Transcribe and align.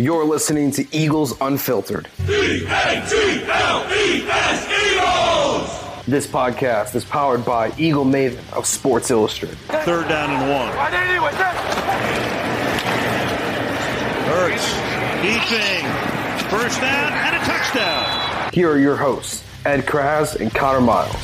You're 0.00 0.24
listening 0.24 0.70
to 0.72 0.86
Eagles 0.96 1.34
Unfiltered. 1.40 2.08
E-A-G-L-E-S 2.28 2.68
Eagles! 4.94 6.04
This 6.06 6.24
podcast 6.24 6.94
is 6.94 7.04
powered 7.04 7.44
by 7.44 7.72
Eagle 7.76 8.04
Maven 8.04 8.38
of 8.56 8.64
Sports 8.64 9.10
Illustrated. 9.10 9.58
Third 9.58 10.08
down 10.08 10.30
and 10.30 10.48
one. 10.52 10.68
Hurts. 14.28 14.72
Keeping. 15.20 15.84
First 16.48 16.80
down 16.80 17.12
and 17.12 17.34
a 17.34 17.40
touchdown. 17.44 18.52
Here 18.52 18.70
are 18.70 18.78
your 18.78 18.96
hosts, 18.96 19.42
Ed 19.66 19.84
Kracz 19.84 20.36
and 20.40 20.54
Connor 20.54 20.80
Miles. 20.80 21.16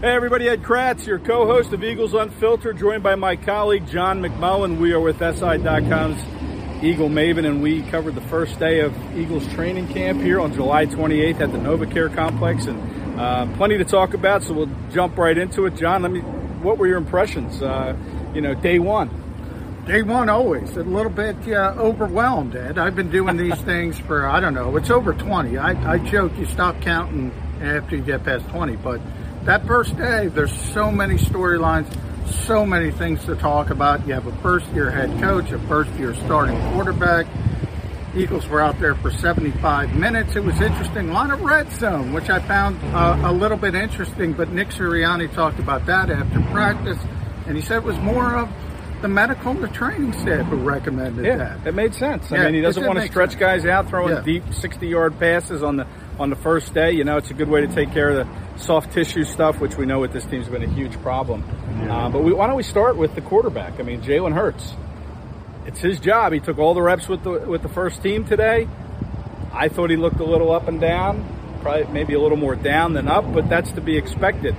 Hey 0.00 0.14
everybody, 0.14 0.48
Ed 0.48 0.62
Kracz, 0.62 1.04
your 1.04 1.18
co-host 1.18 1.74
of 1.74 1.84
Eagles 1.84 2.14
Unfiltered, 2.14 2.78
joined 2.78 3.02
by 3.02 3.16
my 3.16 3.36
colleague 3.36 3.86
John 3.86 4.22
McMullen. 4.22 4.78
We 4.78 4.94
are 4.94 5.00
with 5.00 5.18
SI.com's 5.18 6.82
Eagle 6.82 7.10
Maven, 7.10 7.46
and 7.46 7.62
we 7.62 7.82
covered 7.82 8.14
the 8.14 8.22
first 8.22 8.58
day 8.58 8.80
of 8.80 8.96
Eagles 9.14 9.46
training 9.48 9.88
camp 9.88 10.22
here 10.22 10.40
on 10.40 10.54
July 10.54 10.86
28th 10.86 11.40
at 11.40 11.52
the 11.52 11.58
NovaCare 11.58 12.14
Complex, 12.14 12.64
and 12.64 13.20
uh, 13.20 13.46
plenty 13.58 13.76
to 13.76 13.84
talk 13.84 14.14
about. 14.14 14.42
So 14.42 14.54
we'll 14.54 14.70
jump 14.90 15.18
right 15.18 15.36
into 15.36 15.66
it. 15.66 15.76
John, 15.76 16.00
let 16.00 16.12
me. 16.12 16.20
What 16.20 16.78
were 16.78 16.86
your 16.86 16.96
impressions? 16.96 17.60
Uh, 17.60 17.94
you 18.34 18.40
know, 18.40 18.54
day 18.54 18.78
one. 18.78 19.10
Day 19.86 20.00
one, 20.00 20.30
always 20.30 20.78
a 20.78 20.82
little 20.82 21.12
bit 21.12 21.36
uh, 21.46 21.74
overwhelmed, 21.76 22.56
Ed. 22.56 22.78
I've 22.78 22.96
been 22.96 23.10
doing 23.10 23.36
these 23.50 23.60
things 23.60 23.98
for 23.98 24.26
I 24.26 24.40
don't 24.40 24.54
know. 24.54 24.74
It's 24.78 24.88
over 24.88 25.12
20. 25.12 25.58
I, 25.58 25.92
I 25.92 25.98
joke 25.98 26.32
you 26.38 26.46
stop 26.46 26.80
counting 26.80 27.32
after 27.60 27.96
you 27.96 28.02
get 28.02 28.24
past 28.24 28.48
20, 28.48 28.76
but 28.76 29.02
that 29.44 29.66
first 29.66 29.96
day, 29.96 30.28
there's 30.28 30.52
so 30.72 30.90
many 30.90 31.14
storylines, 31.16 31.86
so 32.46 32.64
many 32.66 32.90
things 32.90 33.24
to 33.24 33.34
talk 33.36 33.70
about. 33.70 34.06
You 34.06 34.14
have 34.14 34.26
a 34.26 34.36
first 34.38 34.66
year 34.72 34.90
head 34.90 35.10
coach, 35.20 35.50
a 35.50 35.58
first 35.60 35.90
year 35.92 36.14
starting 36.14 36.58
quarterback. 36.72 37.26
Eagles 38.14 38.46
were 38.48 38.60
out 38.60 38.78
there 38.80 38.94
for 38.96 39.10
75 39.10 39.94
minutes. 39.94 40.34
It 40.34 40.42
was 40.42 40.60
interesting. 40.60 41.10
A 41.10 41.12
lot 41.12 41.30
of 41.30 41.40
red 41.42 41.70
zone, 41.72 42.12
which 42.12 42.28
I 42.28 42.40
found 42.40 42.76
uh, 42.94 43.20
a 43.24 43.32
little 43.32 43.56
bit 43.56 43.74
interesting, 43.76 44.32
but 44.32 44.50
Nick 44.50 44.68
Sirianni 44.70 45.32
talked 45.32 45.60
about 45.60 45.86
that 45.86 46.10
after 46.10 46.40
practice, 46.50 46.98
and 47.46 47.56
he 47.56 47.62
said 47.62 47.76
it 47.78 47.84
was 47.84 47.96
more 47.98 48.34
of 48.36 48.48
the 49.00 49.06
medical 49.08 49.52
and 49.52 49.62
the 49.62 49.68
training 49.68 50.12
staff 50.12 50.44
who 50.46 50.56
recommended 50.56 51.24
Yeah, 51.24 51.36
that. 51.36 51.66
it 51.68 51.74
made 51.74 51.94
sense. 51.94 52.30
I 52.32 52.36
Yeah, 52.36 52.44
mean, 52.46 52.54
he 52.54 52.60
doesn't 52.60 52.84
want 52.84 52.98
to 52.98 53.06
stretch 53.06 53.30
sense. 53.30 53.40
guys 53.40 53.64
out 53.64 53.88
throwing 53.88 54.12
Yeah. 54.14 54.22
deep 54.22 54.44
60-yard 54.50 55.18
passes 55.18 55.62
on 55.62 55.76
the 55.76 55.86
on 56.18 56.28
the 56.28 56.36
first 56.36 56.74
day. 56.74 56.90
You 56.92 57.04
know, 57.04 57.16
it's 57.16 57.30
a 57.30 57.34
good 57.34 57.48
way 57.48 57.62
to 57.62 57.68
take 57.68 57.92
care 57.92 58.10
of 58.10 58.16
the 58.16 58.26
soft 58.60 58.92
tissue 58.92 59.24
stuff, 59.24 59.60
which 59.60 59.76
we 59.76 59.86
know 59.86 60.00
with 60.00 60.12
this 60.12 60.24
team's 60.26 60.48
been 60.48 60.62
a 60.62 60.68
huge 60.68 61.00
problem. 61.02 61.44
Uh, 61.90 62.08
but 62.08 62.22
we, 62.22 62.32
why 62.32 62.46
don't 62.46 62.56
we 62.56 62.62
start 62.62 62.96
with 62.96 63.14
the 63.14 63.20
quarterback? 63.20 63.80
I 63.80 63.82
mean, 63.82 64.00
Jalen 64.02 64.34
Hurts. 64.34 64.74
It's 65.66 65.80
his 65.80 66.00
job. 66.00 66.32
He 66.32 66.40
took 66.40 66.58
all 66.58 66.74
the 66.74 66.82
reps 66.82 67.08
with 67.08 67.22
the 67.22 67.30
with 67.30 67.62
the 67.62 67.68
first 67.68 68.02
team 68.02 68.24
today. 68.24 68.66
I 69.52 69.68
thought 69.68 69.90
he 69.90 69.96
looked 69.96 70.20
a 70.20 70.24
little 70.24 70.52
up 70.52 70.68
and 70.68 70.80
down, 70.80 71.24
probably 71.60 71.92
maybe 71.92 72.14
a 72.14 72.20
little 72.20 72.38
more 72.38 72.54
down 72.54 72.92
than 72.94 73.08
up, 73.08 73.32
but 73.32 73.48
that's 73.48 73.72
to 73.72 73.80
be 73.80 73.96
expected. 73.96 74.56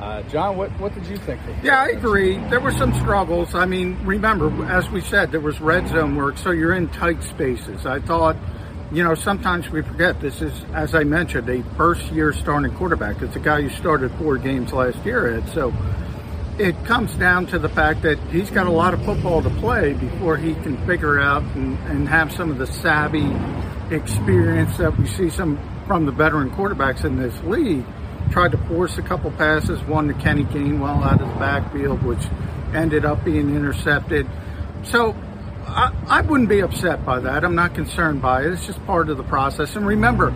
Uh, 0.00 0.22
John, 0.24 0.56
what 0.56 0.70
what 0.80 0.94
did 0.94 1.06
you 1.06 1.16
think? 1.16 1.40
Yeah, 1.62 1.80
I 1.80 1.88
agree. 1.88 2.36
There 2.48 2.60
were 2.60 2.72
some 2.72 2.94
struggles. 2.94 3.54
I 3.54 3.64
mean, 3.66 3.98
remember, 4.04 4.64
as 4.66 4.88
we 4.90 5.00
said, 5.00 5.30
there 5.30 5.40
was 5.40 5.60
red 5.60 5.88
zone 5.88 6.16
work, 6.16 6.38
so 6.38 6.50
you're 6.50 6.74
in 6.74 6.88
tight 6.88 7.22
spaces. 7.22 7.86
I 7.86 8.00
thought, 8.00 8.36
you 8.92 9.02
know, 9.02 9.14
sometimes 9.14 9.68
we 9.70 9.82
forget 9.82 10.20
this 10.20 10.42
is, 10.42 10.52
as 10.72 10.94
I 10.94 11.04
mentioned, 11.04 11.48
a 11.48 11.62
first 11.76 12.02
year 12.12 12.32
starting 12.32 12.74
quarterback. 12.74 13.22
It's 13.22 13.36
a 13.36 13.40
guy 13.40 13.62
who 13.62 13.70
started 13.70 14.12
four 14.12 14.38
games 14.38 14.72
last 14.72 15.04
year, 15.04 15.36
Ed. 15.36 15.48
So 15.50 15.72
it 16.58 16.84
comes 16.84 17.14
down 17.16 17.46
to 17.46 17.58
the 17.58 17.68
fact 17.68 18.02
that 18.02 18.18
he's 18.30 18.50
got 18.50 18.66
a 18.66 18.70
lot 18.70 18.94
of 18.94 19.04
football 19.04 19.42
to 19.42 19.50
play 19.50 19.94
before 19.94 20.36
he 20.36 20.54
can 20.54 20.76
figure 20.86 21.18
out 21.18 21.42
and, 21.42 21.78
and 21.88 22.08
have 22.08 22.32
some 22.32 22.50
of 22.50 22.58
the 22.58 22.66
savvy 22.66 23.32
experience 23.94 24.76
that 24.78 24.96
we 24.96 25.06
see 25.06 25.30
some 25.30 25.58
from 25.86 26.06
the 26.06 26.12
veteran 26.12 26.50
quarterbacks 26.50 27.04
in 27.04 27.16
this 27.16 27.38
league. 27.42 27.84
Tried 28.30 28.52
to 28.52 28.58
force 28.68 28.96
a 28.98 29.02
couple 29.02 29.30
passes, 29.32 29.82
one 29.82 30.08
to 30.08 30.14
Kenny 30.14 30.44
Gainwell 30.44 31.04
out 31.04 31.20
of 31.20 31.28
the 31.28 31.34
backfield, 31.34 32.02
which 32.02 32.22
ended 32.74 33.04
up 33.04 33.24
being 33.24 33.54
intercepted. 33.54 34.26
So 34.84 35.14
I, 35.66 35.92
I 36.08 36.20
wouldn't 36.20 36.48
be 36.48 36.60
upset 36.60 37.04
by 37.04 37.20
that. 37.20 37.44
I'm 37.44 37.54
not 37.54 37.74
concerned 37.74 38.22
by 38.22 38.42
it. 38.42 38.52
It's 38.52 38.66
just 38.66 38.84
part 38.86 39.08
of 39.08 39.16
the 39.16 39.24
process. 39.24 39.76
And 39.76 39.86
remember, 39.86 40.34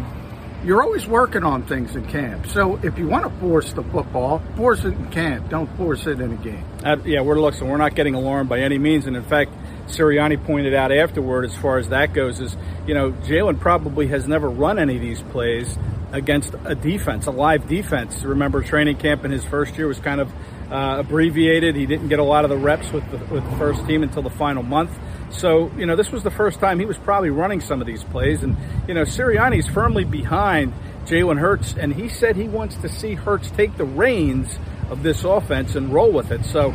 you're 0.65 0.83
always 0.83 1.07
working 1.07 1.45
on 1.45 1.63
things 1.67 1.95
in 1.95 2.05
camp. 2.07 2.47
So 2.47 2.77
if 2.83 2.99
you 2.99 3.07
want 3.07 3.25
to 3.25 3.41
force 3.41 3.73
the 3.73 3.85
football, 3.85 4.43
force 4.57 4.85
it 4.85 4.95
in 4.95 5.11
camp. 5.11 5.49
Don't 5.49 5.75
force 5.77 6.07
it 6.07 6.21
in 6.21 6.33
a 6.33 6.37
game. 6.37 6.65
Uh, 6.85 6.97
yeah, 7.05 7.21
we're 7.21 7.41
looking. 7.41 7.69
We're 7.69 7.77
not 7.77 7.95
getting 7.95 8.15
alarmed 8.15 8.49
by 8.49 8.61
any 8.61 8.79
means, 8.79 9.07
and 9.07 9.17
in 9.17 9.25
fact, 9.25 9.53
Sirianni 9.87 10.45
pointed 10.45 10.75
out 10.75 10.93
afterward, 10.93 11.45
as 11.45 11.55
far 11.57 11.79
as 11.79 11.89
that 11.89 12.13
goes, 12.13 12.41
is 12.41 12.57
you 12.87 12.95
know 12.95 13.13
Jalen 13.13 13.61
probably 13.61 14.09
has 14.09 14.27
never 14.27 14.49
run 14.51 14.79
any 14.79 14.97
of 14.97 15.03
these 15.03 15.23
plays 15.23 15.79
against 16.13 16.55
a 16.65 16.75
defense, 16.75 17.27
a 17.27 17.31
live 17.31 17.69
defense. 17.69 18.23
Remember, 18.23 18.63
training 18.63 18.97
camp 18.97 19.25
in 19.25 19.31
his 19.31 19.45
first 19.45 19.77
year 19.77 19.87
was 19.87 20.01
kind 20.01 20.21
of 20.21 20.33
uh, 20.71 20.97
abbreviated. 20.99 21.77
He 21.77 21.87
didn't 21.87 22.09
get 22.09 22.19
a 22.19 22.25
lot 22.25 22.45
of 22.45 22.51
the 22.51 22.57
reps 22.57 22.91
with 22.93 23.09
the, 23.11 23.19
with 23.33 23.49
the 23.49 23.57
first 23.57 23.87
team 23.87 24.03
until 24.03 24.23
the 24.23 24.31
final 24.31 24.63
month. 24.63 24.91
So 25.31 25.71
you 25.77 25.87
know 25.87 25.97
this 25.97 26.11
was 26.11 26.23
the 26.23 26.31
first 26.31 26.61
time 26.61 26.79
he 26.79 26.87
was 26.87 26.99
probably 26.99 27.31
running 27.31 27.61
some 27.61 27.81
of 27.81 27.87
these 27.87 28.05
plays, 28.05 28.43
and 28.43 28.57
you 28.87 28.95
know 28.95 29.03
Sirianni's 29.03 29.67
firmly 29.67 30.05
behind 30.05 30.73
Jalen 31.07 31.39
Hurts, 31.39 31.75
and 31.75 31.95
he 31.95 32.09
said 32.09 32.37
he 32.37 32.49
wants 32.49 32.77
to 32.77 32.89
see 32.89 33.15
Hurts 33.15 33.51
take 33.51 33.77
the 33.77 33.85
reins 33.85 34.59
of 34.91 35.03
this 35.03 35.25
offense 35.25 35.75
and 35.75 35.93
roll 35.93 36.11
with 36.11 36.31
it. 36.31 36.45
So, 36.45 36.71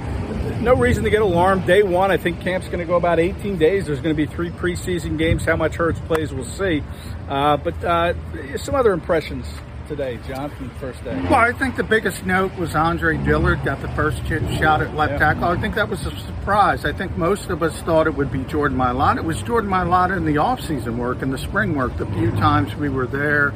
no 0.61 0.75
reason 0.75 1.03
to 1.03 1.09
get 1.09 1.21
alarmed. 1.21 1.65
Day 1.65 1.83
one, 1.83 2.11
I 2.11 2.17
think 2.17 2.41
camp's 2.41 2.67
going 2.67 2.79
to 2.79 2.85
go 2.85 2.95
about 2.95 3.19
18 3.19 3.57
days. 3.57 3.85
There's 3.85 4.01
going 4.01 4.15
to 4.15 4.27
be 4.27 4.31
three 4.31 4.49
preseason 4.51 5.17
games. 5.17 5.45
How 5.45 5.55
much 5.55 5.75
Hurts 5.75 5.99
plays, 6.01 6.33
we'll 6.33 6.45
see. 6.45 6.83
Uh, 7.27 7.57
but 7.57 7.83
uh, 7.83 8.13
some 8.57 8.75
other 8.75 8.93
impressions 8.93 9.47
today, 9.95 10.19
John, 10.27 10.49
from 10.49 10.69
the 10.69 10.73
first 10.75 11.03
day. 11.03 11.15
Well, 11.29 11.35
I 11.35 11.51
think 11.53 11.75
the 11.75 11.83
biggest 11.83 12.25
note 12.25 12.55
was 12.57 12.73
Andre 12.75 13.15
Dillard 13.17 13.63
got 13.63 13.79
the 13.81 13.87
first 13.89 14.25
chip 14.25 14.41
shot 14.57 14.81
at 14.81 14.95
left 14.95 15.13
Yeah. 15.13 15.17
tackle. 15.19 15.43
I 15.45 15.55
think 15.61 15.75
that 15.75 15.87
was 15.87 16.03
a 16.07 16.11
surprise. 16.11 16.83
I 16.83 16.91
think 16.93 17.15
most 17.15 17.51
of 17.51 17.61
us 17.61 17.79
thought 17.81 18.07
it 18.07 18.15
would 18.15 18.31
be 18.31 18.43
Jordan 18.45 18.75
Mailata. 18.77 19.17
It 19.17 19.23
was 19.23 19.39
Jordan 19.43 19.69
Mailata 19.69 20.17
in 20.17 20.25
the 20.25 20.35
offseason 20.35 20.97
work 20.97 21.21
and 21.21 21.31
the 21.31 21.37
spring 21.37 21.75
work. 21.75 21.95
The 21.97 22.07
few 22.07 22.31
times 22.31 22.75
we 22.75 22.89
were 22.89 23.05
there, 23.05 23.53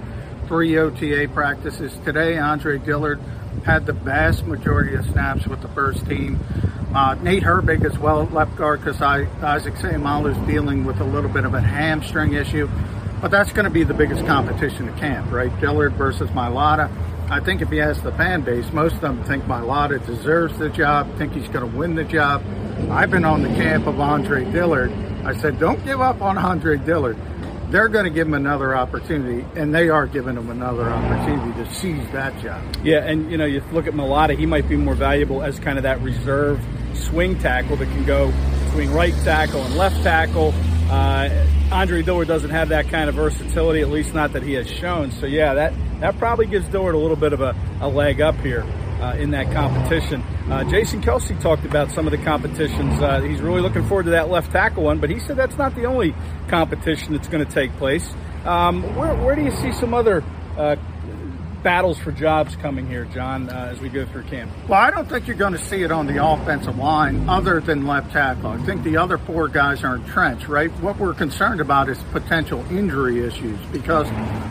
three 0.48 0.78
OTA 0.78 1.28
practices. 1.34 1.98
Today, 2.06 2.38
Andre 2.38 2.78
Dillard 2.78 3.20
had 3.66 3.88
the 3.88 3.94
vast 3.94 4.46
majority 4.46 4.94
of 4.94 5.06
snaps 5.08 5.48
with 5.48 5.62
the 5.62 5.68
first 5.70 6.06
team. 6.08 6.40
Uh, 6.94 7.16
Nate 7.22 7.44
Herbig 7.44 7.84
as 7.84 7.98
well 7.98 8.22
at 8.22 8.32
left 8.34 8.56
guard 8.56 8.82
because 8.82 9.02
Isaac 9.02 9.74
Seumalo 9.76 10.32
is 10.32 10.38
dealing 10.48 10.86
with 10.86 11.02
a 11.02 11.04
little 11.04 11.30
bit 11.32 11.46
of 11.46 11.54
a 11.56 11.62
hamstring 11.62 12.34
issue. 12.34 12.70
But 13.22 13.32
that's 13.32 13.52
going 13.52 13.66
to 13.66 13.72
be 13.72 13.84
the 13.84 13.94
biggest 13.94 14.26
competition 14.26 14.90
at 14.90 14.98
camp, 15.00 15.32
right? 15.32 15.52
Dillard 15.60 15.94
versus 15.94 16.30
Mailata. 16.32 16.90
I 17.30 17.40
think 17.40 17.62
if 17.62 17.70
he 17.70 17.78
has 17.78 18.02
the 18.02 18.12
fan 18.14 18.42
base, 18.42 18.72
most 18.72 18.96
of 18.96 19.02
them 19.02 19.24
think 19.26 19.44
Mailata 19.46 20.06
deserves 20.06 20.58
the 20.58 20.70
job, 20.70 21.18
think 21.18 21.34
he's 21.34 21.50
going 21.50 21.70
to 21.70 21.78
win 21.78 21.96
the 21.96 22.06
job. 22.06 22.44
I've 22.90 23.12
been 23.12 23.26
on 23.26 23.42
the 23.42 23.50
camp 23.50 23.88
of 23.88 24.00
Andre 24.00 24.46
Dillard. 24.46 24.92
I 25.26 25.36
said, 25.36 25.60
don't 25.60 25.84
give 25.84 26.00
up 26.00 26.22
on 26.22 26.38
Andre 26.38 26.78
Dillard. 26.78 27.18
They're 27.70 27.90
going 27.90 28.06
to 28.06 28.10
give 28.10 28.28
him 28.28 28.34
another 28.34 28.78
opportunity, 28.78 29.46
and 29.60 29.76
they 29.76 29.90
are 29.90 30.08
giving 30.08 30.38
him 30.38 30.50
another 30.50 30.90
opportunity 30.90 31.52
to 31.62 31.74
seize 31.74 32.10
that 32.12 32.40
job. 32.42 32.64
Yeah, 32.82 33.04
and 33.04 33.30
you 33.30 33.38
know, 33.38 33.46
you 33.46 33.62
look 33.74 33.88
at 33.88 33.94
Mailata, 33.94 34.38
he 34.38 34.46
might 34.46 34.70
be 34.70 34.78
more 34.78 34.96
valuable 34.96 35.44
as 35.44 35.60
kind 35.60 35.78
of 35.78 35.84
that 35.84 36.00
reserve 36.02 36.64
swing 36.94 37.38
tackle 37.40 37.76
that 37.76 37.88
can 37.88 38.06
go 38.06 38.32
between 38.66 38.92
right 38.92 39.14
tackle 39.26 39.64
and 39.64 39.76
left 39.76 40.02
tackle. 40.02 40.54
Uh, 40.90 41.30
Andre 41.72 42.02
Dillard 42.02 42.28
doesn't 42.28 42.50
have 42.50 42.70
that 42.70 42.90
kind 42.90 43.10
of 43.10 43.16
versatility, 43.16 43.82
at 43.82 43.90
least 43.90 44.14
not 44.14 44.34
that 44.34 44.44
he 44.44 44.54
has 44.54 44.70
shown. 44.70 45.12
So 45.12 45.26
yeah, 45.26 45.54
that 45.54 45.74
that 46.00 46.18
probably 46.18 46.46
gives 46.46 46.68
Dillard 46.70 46.96
a 46.96 46.98
little 46.98 47.18
bit 47.18 47.34
of 47.34 47.42
a, 47.42 47.56
a 47.82 47.88
leg 47.88 48.22
up 48.22 48.36
here. 48.38 48.66
uh, 49.02 49.16
in 49.18 49.32
that 49.32 49.52
competition. 49.52 50.22
Uh, 50.50 50.64
Jason 50.70 51.02
Kelce 51.02 51.40
talked 51.42 51.66
about 51.66 51.92
some 51.92 52.08
of 52.08 52.12
the 52.12 52.18
competitions. 52.18 53.00
Uh, 53.02 53.22
he's 53.22 53.42
really 53.42 53.62
looking 53.62 53.86
forward 53.88 54.04
to 54.04 54.12
that 54.12 54.30
left 54.30 54.52
tackle 54.52 54.84
one, 54.84 55.00
but 55.00 55.10
he 55.10 55.20
said 55.20 55.38
that's 55.38 55.58
not 55.58 55.76
the 55.76 55.86
only 55.86 56.16
competition 56.48 57.14
that's 57.14 57.28
going 57.28 57.46
to 57.46 57.52
take 57.52 57.72
place. 57.78 58.14
Um, 58.46 58.84
where, 58.96 59.14
where, 59.16 59.36
do 59.36 59.44
you 59.44 59.52
see 59.52 59.72
some 59.74 59.94
other 59.94 60.24
uh, 60.58 60.78
battles 61.64 61.98
for 61.98 62.12
jobs 62.12 62.56
coming 62.56 62.88
here, 62.88 63.06
John, 63.06 63.50
uh, 63.50 63.70
as 63.72 63.80
we 63.80 63.90
go 63.90 64.06
through 64.06 64.24
camp? 64.24 64.52
Well, 64.68 64.80
I 64.80 64.92
don't 64.92 65.08
think 65.08 65.28
you're 65.28 65.36
going 65.36 65.54
to 65.54 65.60
see 65.60 65.84
it 65.84 65.92
on 65.92 66.08
the 66.08 66.24
offensive 66.24 66.78
line 66.78 67.28
other 67.28 67.60
than 67.60 67.86
left 67.86 68.12
tackle. 68.12 68.52
I 68.52 68.58
think 68.60 68.84
the 68.84 68.98
other 68.98 69.18
four 69.18 69.48
guys 69.48 69.84
are 69.84 69.96
entrenched, 69.96 70.48
right? 70.48 70.72
What 70.82 70.98
we're 70.98 71.14
concerned 71.14 71.62
about 71.62 71.90
is 71.90 71.98
potential 72.12 72.66
injury 72.72 73.26
issues 73.26 73.60
because 73.72 74.08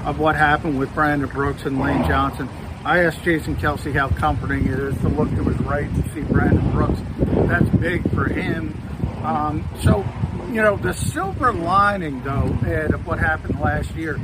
of 0.06 0.18
what 0.18 0.36
happened 0.36 0.78
with 0.78 0.92
Brandon 0.94 1.28
Brooks 1.28 1.64
and 1.64 1.80
Lane 1.80 2.04
Johnson. 2.06 2.48
I 2.84 3.00
asked 3.04 3.22
Jason 3.24 3.56
Kelce 3.56 3.92
how 3.92 4.08
comforting 4.08 4.66
it 4.66 4.78
is 4.78 4.96
to 4.98 5.08
look 5.08 5.28
to 5.30 5.42
his 5.44 5.58
right 5.62 5.88
and 5.88 6.04
see 6.12 6.20
Brandon 6.20 6.70
Brooks. 6.70 7.00
That's 7.48 7.68
big 7.76 8.08
for 8.14 8.28
him. 8.28 8.80
Um, 9.24 9.68
so, 9.82 10.04
you 10.50 10.62
know, 10.62 10.76
the 10.76 10.92
silver 10.92 11.52
lining, 11.52 12.22
though, 12.22 12.56
Ed, 12.64 12.94
of 12.94 13.04
what 13.04 13.18
happened 13.18 13.58
last 13.58 13.90
year, 13.96 14.20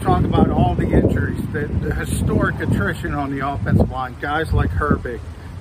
talk 0.00 0.24
about 0.24 0.50
all 0.50 0.74
the 0.74 0.90
injuries, 0.90 1.40
the, 1.52 1.66
the 1.66 1.94
historic 1.94 2.60
attrition 2.60 3.14
on 3.14 3.34
the 3.34 3.46
offensive 3.46 3.90
line, 3.90 4.16
guys 4.20 4.52
like 4.52 4.70
Herbig, 4.70 5.20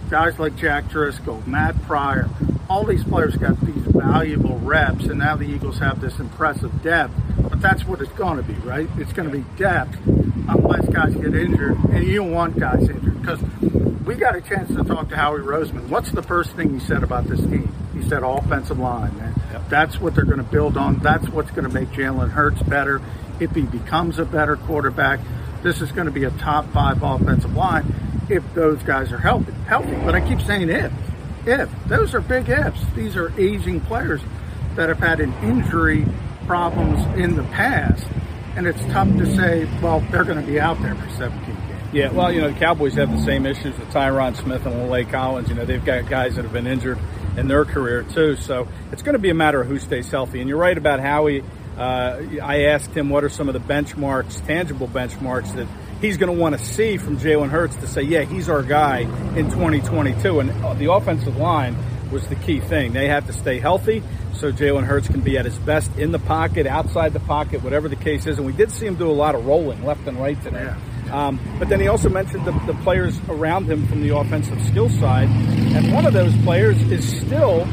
guys 0.10 0.38
like 0.40 0.56
Jack 0.56 0.90
Driscoll, 0.90 1.44
Matt 1.46 1.82
Pryor, 1.84 2.30
all 2.70 2.84
these 2.84 3.04
players 3.04 3.36
got 3.36 3.60
these 3.62 3.84
valuable 3.88 4.58
reps, 4.60 5.06
and 5.06 5.20
now 5.20 5.36
the 5.36 5.46
Eagles 5.46 5.80
have 5.80 6.02
this 6.02 6.20
impressive 6.20 6.82
depth. 6.82 7.14
But 7.38 7.62
that's 7.62 7.86
what 7.86 8.02
it's 8.02 8.12
going 8.14 8.38
to 8.38 8.44
be, 8.44 8.54
right? 8.54 8.90
It's 8.98 9.14
going 9.14 9.30
to 9.30 9.38
be 9.38 9.46
depth 9.58 9.98
unless 10.06 10.88
guys 10.90 11.16
get 11.16 11.36
injured, 11.36 11.78
and 11.92 12.04
you 12.04 12.16
don't 12.16 12.32
want 12.32 12.60
guys 12.60 12.88
injured 12.90 13.22
because 13.22 13.42
we 14.06 14.16
got 14.16 14.36
a 14.36 14.42
chance 14.42 14.70
to 14.76 14.84
talk 14.84 15.10
to 15.10 15.16
Howie 15.16 15.40
Roseman. 15.40 15.90
What's 15.90 16.12
the 16.12 16.24
first 16.24 16.52
thing 16.52 16.74
he 16.74 16.86
said 16.86 17.04
about 17.04 17.26
this 17.26 17.40
team? 17.40 17.74
He 17.94 18.08
said 18.08 18.24
offensive 18.24 18.78
line, 18.78 19.18
man. 19.18 19.34
Yep. 19.52 19.70
That's 19.70 20.00
what 20.00 20.16
they're 20.16 20.26
going 20.26 20.38
to 20.38 20.44
build 20.44 20.78
on. 20.78 21.00
That's 21.00 21.28
what's 21.30 21.52
going 21.52 21.64
to 21.64 21.74
make 21.74 21.90
Jalen 21.90 22.30
Hurts 22.30 22.62
better. 22.64 23.02
If 23.40 23.52
he 23.52 23.62
becomes 23.62 24.20
a 24.20 24.26
better 24.26 24.56
quarterback, 24.56 25.20
this 25.64 25.82
is 25.82 25.92
going 25.92 26.06
to 26.06 26.12
be 26.12 26.24
a 26.24 26.32
top 26.32 26.72
five 26.72 27.02
offensive 27.02 27.56
line 27.56 27.94
if 28.30 28.44
those 28.54 28.82
guys 28.84 29.12
are 29.12 29.18
healthy. 29.18 29.52
Healthy, 29.68 29.96
but 29.96 30.16
I 30.16 30.28
keep 30.28 30.42
saying 30.42 30.70
if. 30.70 30.92
If. 31.46 31.70
Those 31.88 32.14
are 32.14 32.22
big 32.22 32.50
ifs. 32.50 32.82
These 32.96 33.16
are 33.16 33.32
aging 33.40 33.82
players 33.82 34.22
that 34.76 34.90
have 34.90 35.00
had 35.00 35.20
an 35.20 35.34
injury 35.44 36.06
problems 36.46 37.04
in 37.18 37.36
the 37.36 37.44
past 37.44 38.06
and 38.56 38.68
it's 38.68 38.82
tough 38.86 39.10
to 39.18 39.36
say, 39.36 39.66
well, 39.82 40.00
they're 40.12 40.24
going 40.24 40.40
to 40.40 40.48
be 40.48 40.60
out 40.60 40.82
there 40.82 40.96
for 40.96 41.10
17 41.10 41.46
games. 41.46 41.90
Yeah, 41.92 42.12
well, 42.12 42.32
you 42.32 42.42
know, 42.42 42.52
the 42.52 42.60
Cowboys 42.60 42.96
have 42.96 43.12
the 43.12 43.22
same 43.24 43.46
issues 43.46 43.78
with 43.78 43.90
Tyron 43.90 44.36
Smith 44.36 44.66
and 44.66 44.76
La'el 44.76 45.10
Collins. 45.12 45.50
You 45.50 45.56
know, 45.56 45.66
they've 45.66 45.84
got 45.84 46.10
guys 46.10 46.36
that 46.36 46.44
have 46.44 46.54
been 46.54 46.68
injured 46.68 46.98
in 47.38 47.48
their 47.48 47.66
career 47.66 48.04
too. 48.04 48.38
So 48.38 48.68
it's 48.92 49.02
going 49.02 49.14
to 49.14 49.20
be 49.20 49.30
a 49.30 49.34
matter 49.34 49.62
of 49.62 49.68
who 49.68 49.78
stays 49.78 50.10
healthy. 50.10 50.40
And 50.40 50.50
you're 50.50 50.58
right 50.58 50.78
about 50.78 51.00
Howie. 51.00 51.44
Uh, 51.78 52.22
I 52.42 52.66
asked 52.66 52.92
him 52.92 53.10
what 53.10 53.24
are 53.24 53.30
some 53.30 53.50
of 53.50 53.54
the 53.54 53.60
benchmarks, 53.60 54.46
tangible 54.46 54.88
benchmarks 54.88 55.54
that 55.56 55.68
he's 56.02 56.18
going 56.18 56.34
to 56.34 56.40
want 56.40 56.58
to 56.58 56.64
see 56.64 56.98
from 56.98 57.18
Jalen 57.18 57.50
Hurts 57.50 57.76
to 57.78 57.88
say, 57.88 58.02
yeah, 58.02 58.22
he's 58.22 58.50
our 58.50 58.64
guy 58.64 59.00
in 59.36 59.50
2022. 59.50 60.40
And 60.40 60.52
uh, 60.64 60.74
the 60.74 60.92
offensive 60.92 61.38
line 61.38 61.76
was 62.12 62.28
the 62.28 62.36
key 62.36 62.60
thing. 62.60 62.94
They 62.94 63.08
have 63.08 63.28
to 63.28 63.34
stay 63.34 63.60
healthy 63.60 64.04
so 64.38 64.52
Jalen 64.52 64.84
Hurts 64.84 65.08
can 65.08 65.22
be 65.22 65.38
at 65.38 65.46
his 65.46 65.58
best 65.60 65.96
in 65.98 66.12
the 66.12 66.20
pocket, 66.20 66.68
outside 66.68 67.14
the 67.14 67.20
pocket, 67.22 67.64
whatever 67.64 67.88
the 67.88 67.96
case 67.96 68.26
is. 68.26 68.38
And 68.38 68.46
we 68.46 68.54
did 68.54 68.72
see 68.72 68.86
him 68.86 68.96
do 68.96 69.10
a 69.10 69.14
lot 69.14 69.36
of 69.36 69.46
rolling 69.46 69.84
left 69.84 70.08
and 70.08 70.18
right 70.20 70.42
today. 70.44 70.74
Um, 71.12 71.40
but 71.60 71.70
then 71.70 71.80
he 71.80 71.88
also 71.88 72.10
mentioned 72.10 72.46
the, 72.46 72.52
the, 72.66 72.74
players 72.84 73.18
around 73.30 73.70
him 73.70 73.88
from 73.88 74.02
the 74.02 74.16
offensive 74.16 74.62
skill 74.66 74.90
side. 74.90 75.30
And 75.30 75.94
one 75.94 76.06
of 76.06 76.14
those 76.14 76.36
players 76.44 76.82
is 76.92 77.08
still 77.22 77.66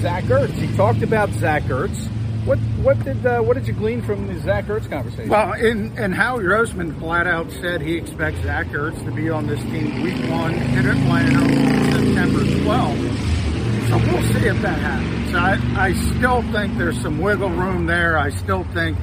Zach 0.00 0.24
Ertz. 0.24 0.52
He 0.52 0.74
talked 0.76 1.02
about 1.02 1.30
Zach 1.30 1.62
Ertz. 1.64 2.08
What 2.50 2.58
what 2.82 3.04
did 3.04 3.24
uh, 3.24 3.40
what 3.42 3.54
did 3.54 3.68
you 3.68 3.72
glean 3.72 4.02
from 4.02 4.26
the 4.26 4.36
Zach 4.40 4.64
Ertz 4.64 4.90
conversation? 4.90 5.28
Well, 5.28 5.52
in, 5.52 5.96
and 5.96 6.12
Howie 6.12 6.42
Roseman 6.42 6.98
flat 6.98 7.28
out 7.28 7.48
said 7.52 7.80
he 7.80 7.94
expects 7.94 8.42
Zach 8.42 8.66
Ertz 8.70 9.04
to 9.04 9.12
be 9.12 9.30
on 9.30 9.46
this 9.46 9.62
team 9.62 10.02
week 10.02 10.28
one 10.28 10.54
in 10.54 10.84
Atlanta 10.84 11.48
September 11.92 12.40
12th. 12.40 13.88
So 13.88 13.98
we'll 13.98 14.34
see 14.34 14.48
if 14.48 14.60
that 14.62 14.80
happens. 14.80 15.32
I, 15.32 15.60
I 15.80 15.92
still 15.92 16.42
think 16.50 16.76
there's 16.76 17.00
some 17.00 17.20
wiggle 17.20 17.50
room 17.50 17.86
there. 17.86 18.18
I 18.18 18.30
still 18.30 18.64
think 18.74 18.98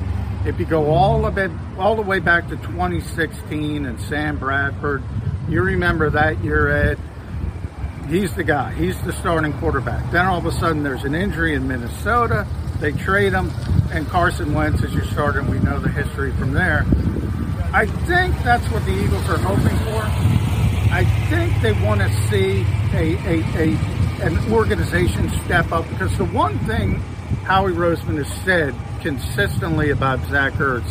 if 0.45 0.59
you 0.59 0.65
go 0.65 0.91
all 0.91 1.21
the 1.21 1.31
way, 1.31 1.49
all 1.77 1.95
the 1.95 2.01
way 2.01 2.19
back 2.19 2.49
to 2.49 2.57
2016 2.57 3.85
and 3.85 4.01
Sam 4.01 4.37
Bradford, 4.37 5.03
you 5.47 5.61
remember 5.61 6.09
that 6.09 6.43
year, 6.43 6.69
Ed, 6.69 6.99
he's 8.09 8.35
the 8.35 8.43
guy. 8.43 8.73
He's 8.73 8.99
the 9.03 9.13
starting 9.13 9.53
quarterback. 9.53 10.11
Then 10.11 10.25
all 10.25 10.37
of 10.37 10.45
a 10.45 10.51
sudden 10.51 10.83
there's 10.83 11.05
an 11.05 11.15
injury 11.15 11.53
in 11.53 11.65
Minnesota. 11.65 12.45
They 12.79 12.91
trade 12.91 13.33
him, 13.33 13.51
and 13.91 14.07
Carson 14.07 14.53
Wentz 14.53 14.83
is 14.83 14.93
your 14.93 15.05
starter, 15.05 15.39
and 15.39 15.49
we 15.49 15.59
know 15.59 15.79
the 15.79 15.89
history 15.89 16.31
from 16.33 16.53
there. 16.53 16.85
I 17.73 17.85
think 18.05 18.35
that's 18.43 18.65
what 18.71 18.85
the 18.85 18.91
Eagles 18.91 19.27
are 19.29 19.37
hoping 19.37 19.77
for. 19.79 20.03
I 20.93 21.03
think 21.29 21.61
they 21.61 21.73
want 21.85 22.01
to 22.01 22.09
see 22.29 22.65
a, 22.93 23.15
a, 23.25 23.43
a 23.57 23.97
an 24.21 24.51
organization 24.51 25.29
step 25.45 25.71
up 25.71 25.87
because 25.89 26.17
the 26.17 26.25
one 26.25 26.57
thing 26.59 26.95
Howie 27.43 27.71
Roseman 27.71 28.23
has 28.23 28.43
said 28.43 28.73
consistently 29.01 29.91
about 29.91 30.19
Zach 30.27 30.53
Ertz, 30.53 30.89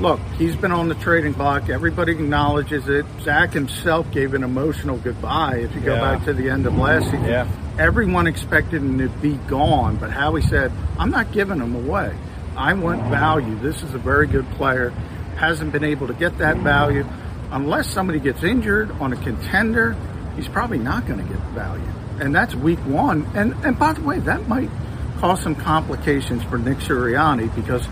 look, 0.00 0.20
he's 0.38 0.56
been 0.56 0.72
on 0.72 0.88
the 0.88 0.94
trading 0.96 1.32
block. 1.32 1.68
Everybody 1.68 2.12
acknowledges 2.12 2.88
it. 2.88 3.06
Zach 3.22 3.52
himself 3.52 4.10
gave 4.10 4.34
an 4.34 4.42
emotional 4.42 4.96
goodbye. 4.98 5.56
If 5.56 5.74
you 5.74 5.80
go 5.80 5.94
yeah. 5.94 6.00
back 6.00 6.24
to 6.24 6.32
the 6.32 6.50
end 6.50 6.66
of 6.66 6.76
last 6.76 7.04
season, 7.04 7.24
yeah. 7.24 7.48
everyone 7.78 8.26
expected 8.26 8.82
him 8.82 8.98
to 8.98 9.08
be 9.08 9.34
gone, 9.48 9.96
but 9.96 10.10
Howie 10.10 10.42
said, 10.42 10.72
"I'm 10.98 11.10
not 11.10 11.32
giving 11.32 11.60
him 11.60 11.74
away. 11.74 12.14
I 12.56 12.74
want 12.74 13.02
value. 13.04 13.58
This 13.60 13.82
is 13.82 13.94
a 13.94 13.98
very 13.98 14.26
good 14.26 14.48
player. 14.52 14.90
Hasn't 15.36 15.72
been 15.72 15.84
able 15.84 16.06
to 16.08 16.14
get 16.14 16.38
that 16.38 16.56
value." 16.58 17.06
Unless 17.52 17.90
somebody 17.90 18.20
gets 18.20 18.42
injured 18.44 18.90
on 19.00 19.12
a 19.12 19.16
contender, 19.16 19.96
he's 20.36 20.46
probably 20.46 20.78
not 20.78 21.06
going 21.06 21.18
to 21.18 21.32
get 21.32 21.42
value 21.48 21.82
and 22.20 22.34
that's 22.34 22.54
week 22.54 22.78
one. 22.80 23.26
And 23.34 23.54
and 23.64 23.78
by 23.78 23.94
the 23.94 24.02
way, 24.02 24.18
that 24.20 24.46
might 24.46 24.70
cause 25.18 25.42
some 25.42 25.54
complications 25.54 26.42
for 26.44 26.58
Nick 26.58 26.78
Sirianni 26.78 27.54
because 27.54 27.86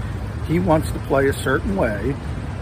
he 0.49 0.59
wants 0.59 0.91
to 0.91 0.99
play 1.01 1.29
a 1.29 1.33
certain 1.33 1.77
way, 1.77 2.15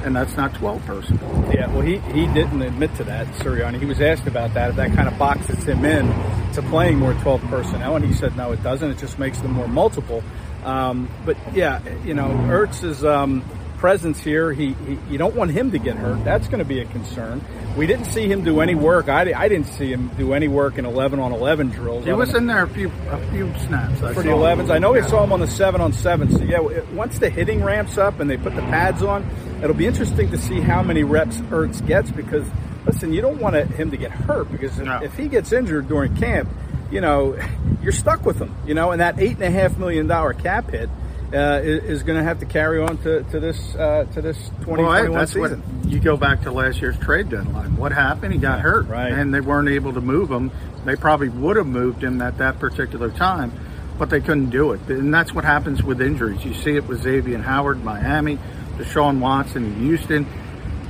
and 0.04 0.14
that's 0.14 0.36
not 0.36 0.54
12 0.54 0.84
personnel. 0.84 1.54
Yeah, 1.54 1.68
well, 1.68 1.80
he, 1.80 1.98
he 1.98 2.26
didn't 2.26 2.62
admit 2.62 2.94
to 2.96 3.04
that, 3.04 3.26
Sirianni. 3.38 3.78
He 3.78 3.86
was 3.86 4.00
asked 4.00 4.26
about 4.26 4.54
that, 4.54 4.70
if 4.70 4.76
that 4.76 4.92
kind 4.92 5.08
of 5.08 5.16
boxes 5.18 5.64
him 5.64 5.84
in 5.84 6.06
to 6.52 6.62
playing 6.62 6.98
more 6.98 7.14
12 7.14 7.42
personnel, 7.42 7.96
and 7.96 8.04
he 8.04 8.12
said, 8.12 8.36
no, 8.36 8.52
it 8.52 8.62
doesn't. 8.62 8.90
It 8.90 8.98
just 8.98 9.18
makes 9.18 9.38
them 9.38 9.52
more 9.52 9.68
multiple. 9.68 10.22
Um, 10.64 11.08
but 11.24 11.36
yeah, 11.54 11.80
you 12.04 12.14
know, 12.14 12.28
Ertz 12.28 12.84
is. 12.84 13.04
Um, 13.04 13.44
presence 13.78 14.20
here. 14.20 14.52
He, 14.52 14.72
he, 14.72 14.98
you 15.10 15.18
don't 15.18 15.34
want 15.34 15.50
him 15.50 15.70
to 15.70 15.78
get 15.78 15.96
hurt. 15.96 16.24
That's 16.24 16.48
going 16.48 16.58
to 16.58 16.64
be 16.64 16.80
a 16.80 16.84
concern. 16.86 17.44
We 17.76 17.86
didn't 17.86 18.06
see 18.06 18.30
him 18.30 18.42
do 18.42 18.60
any 18.60 18.74
work. 18.74 19.08
I, 19.08 19.32
I 19.32 19.48
didn't 19.48 19.66
see 19.66 19.92
him 19.92 20.08
do 20.16 20.32
any 20.32 20.48
work 20.48 20.78
in 20.78 20.86
11 20.86 21.18
on 21.20 21.32
11 21.32 21.70
drills. 21.70 22.04
He 22.04 22.12
was 22.12 22.34
in 22.34 22.46
there 22.46 22.62
a 22.62 22.68
few 22.68 22.90
a 23.10 23.30
few 23.30 23.52
snaps 23.66 24.02
I 24.02 24.14
for 24.14 24.22
the 24.22 24.30
11s. 24.30 24.70
I 24.70 24.78
know 24.78 24.92
we 24.92 25.02
saw 25.02 25.22
him 25.22 25.32
on 25.32 25.40
the 25.40 25.46
7 25.46 25.80
on 25.80 25.92
7. 25.92 26.30
So 26.30 26.42
yeah, 26.42 26.60
once 26.94 27.18
the 27.18 27.30
hitting 27.30 27.62
ramps 27.62 27.98
up 27.98 28.20
and 28.20 28.30
they 28.30 28.36
put 28.36 28.54
the 28.54 28.62
pads 28.62 29.02
on, 29.02 29.28
it'll 29.62 29.76
be 29.76 29.86
interesting 29.86 30.30
to 30.30 30.38
see 30.38 30.60
how 30.60 30.82
many 30.82 31.04
reps 31.04 31.38
Ertz 31.42 31.86
gets 31.86 32.10
because 32.10 32.46
listen, 32.86 33.12
you 33.12 33.20
don't 33.20 33.40
want 33.40 33.56
him 33.56 33.90
to 33.90 33.96
get 33.96 34.10
hurt 34.10 34.50
because 34.50 34.78
no. 34.78 35.02
if 35.02 35.16
he 35.16 35.28
gets 35.28 35.52
injured 35.52 35.88
during 35.88 36.16
camp, 36.16 36.48
you 36.90 37.00
know, 37.00 37.38
you're 37.82 37.92
stuck 37.92 38.24
with 38.24 38.38
him. 38.38 38.54
You 38.66 38.74
know, 38.74 38.92
and 38.92 39.00
that 39.00 39.18
eight 39.18 39.34
and 39.34 39.42
a 39.42 39.50
half 39.50 39.76
million 39.76 40.06
dollar 40.06 40.32
cap 40.32 40.70
hit 40.70 40.88
uh, 41.32 41.60
is, 41.62 42.02
going 42.02 42.18
to 42.18 42.24
have 42.24 42.38
to 42.40 42.46
carry 42.46 42.80
on 42.80 42.98
to, 42.98 43.22
to 43.24 43.40
this 43.40 43.74
uh, 43.74 44.06
to 44.14 44.22
this 44.22 44.36
2021 44.60 45.12
well, 45.12 45.26
season. 45.26 45.60
What, 45.60 45.92
you 45.92 45.98
go 45.98 46.16
back 46.16 46.42
to 46.42 46.52
last 46.52 46.80
year's 46.80 46.98
trade 46.98 47.28
deadline. 47.28 47.76
What 47.76 47.92
happened? 47.92 48.32
He 48.32 48.38
got 48.38 48.60
hurt, 48.60 48.86
right. 48.88 49.12
and 49.12 49.34
they 49.34 49.40
weren't 49.40 49.68
able 49.68 49.92
to 49.94 50.00
move 50.00 50.30
him. 50.30 50.50
They 50.84 50.96
probably 50.96 51.28
would 51.28 51.56
have 51.56 51.66
moved 51.66 52.04
him 52.04 52.22
at 52.22 52.38
that 52.38 52.60
particular 52.60 53.10
time, 53.10 53.52
but 53.98 54.08
they 54.08 54.20
couldn't 54.20 54.50
do 54.50 54.72
it. 54.72 54.80
And 54.88 55.12
that's 55.12 55.32
what 55.32 55.44
happens 55.44 55.82
with 55.82 56.00
injuries. 56.00 56.44
You 56.44 56.54
see 56.54 56.76
it 56.76 56.86
with 56.86 57.02
Xavier 57.02 57.38
Howard, 57.38 57.82
Miami, 57.82 58.38
Deshaun 58.76 59.18
Watson 59.18 59.64
in 59.64 59.74
Houston. 59.80 60.26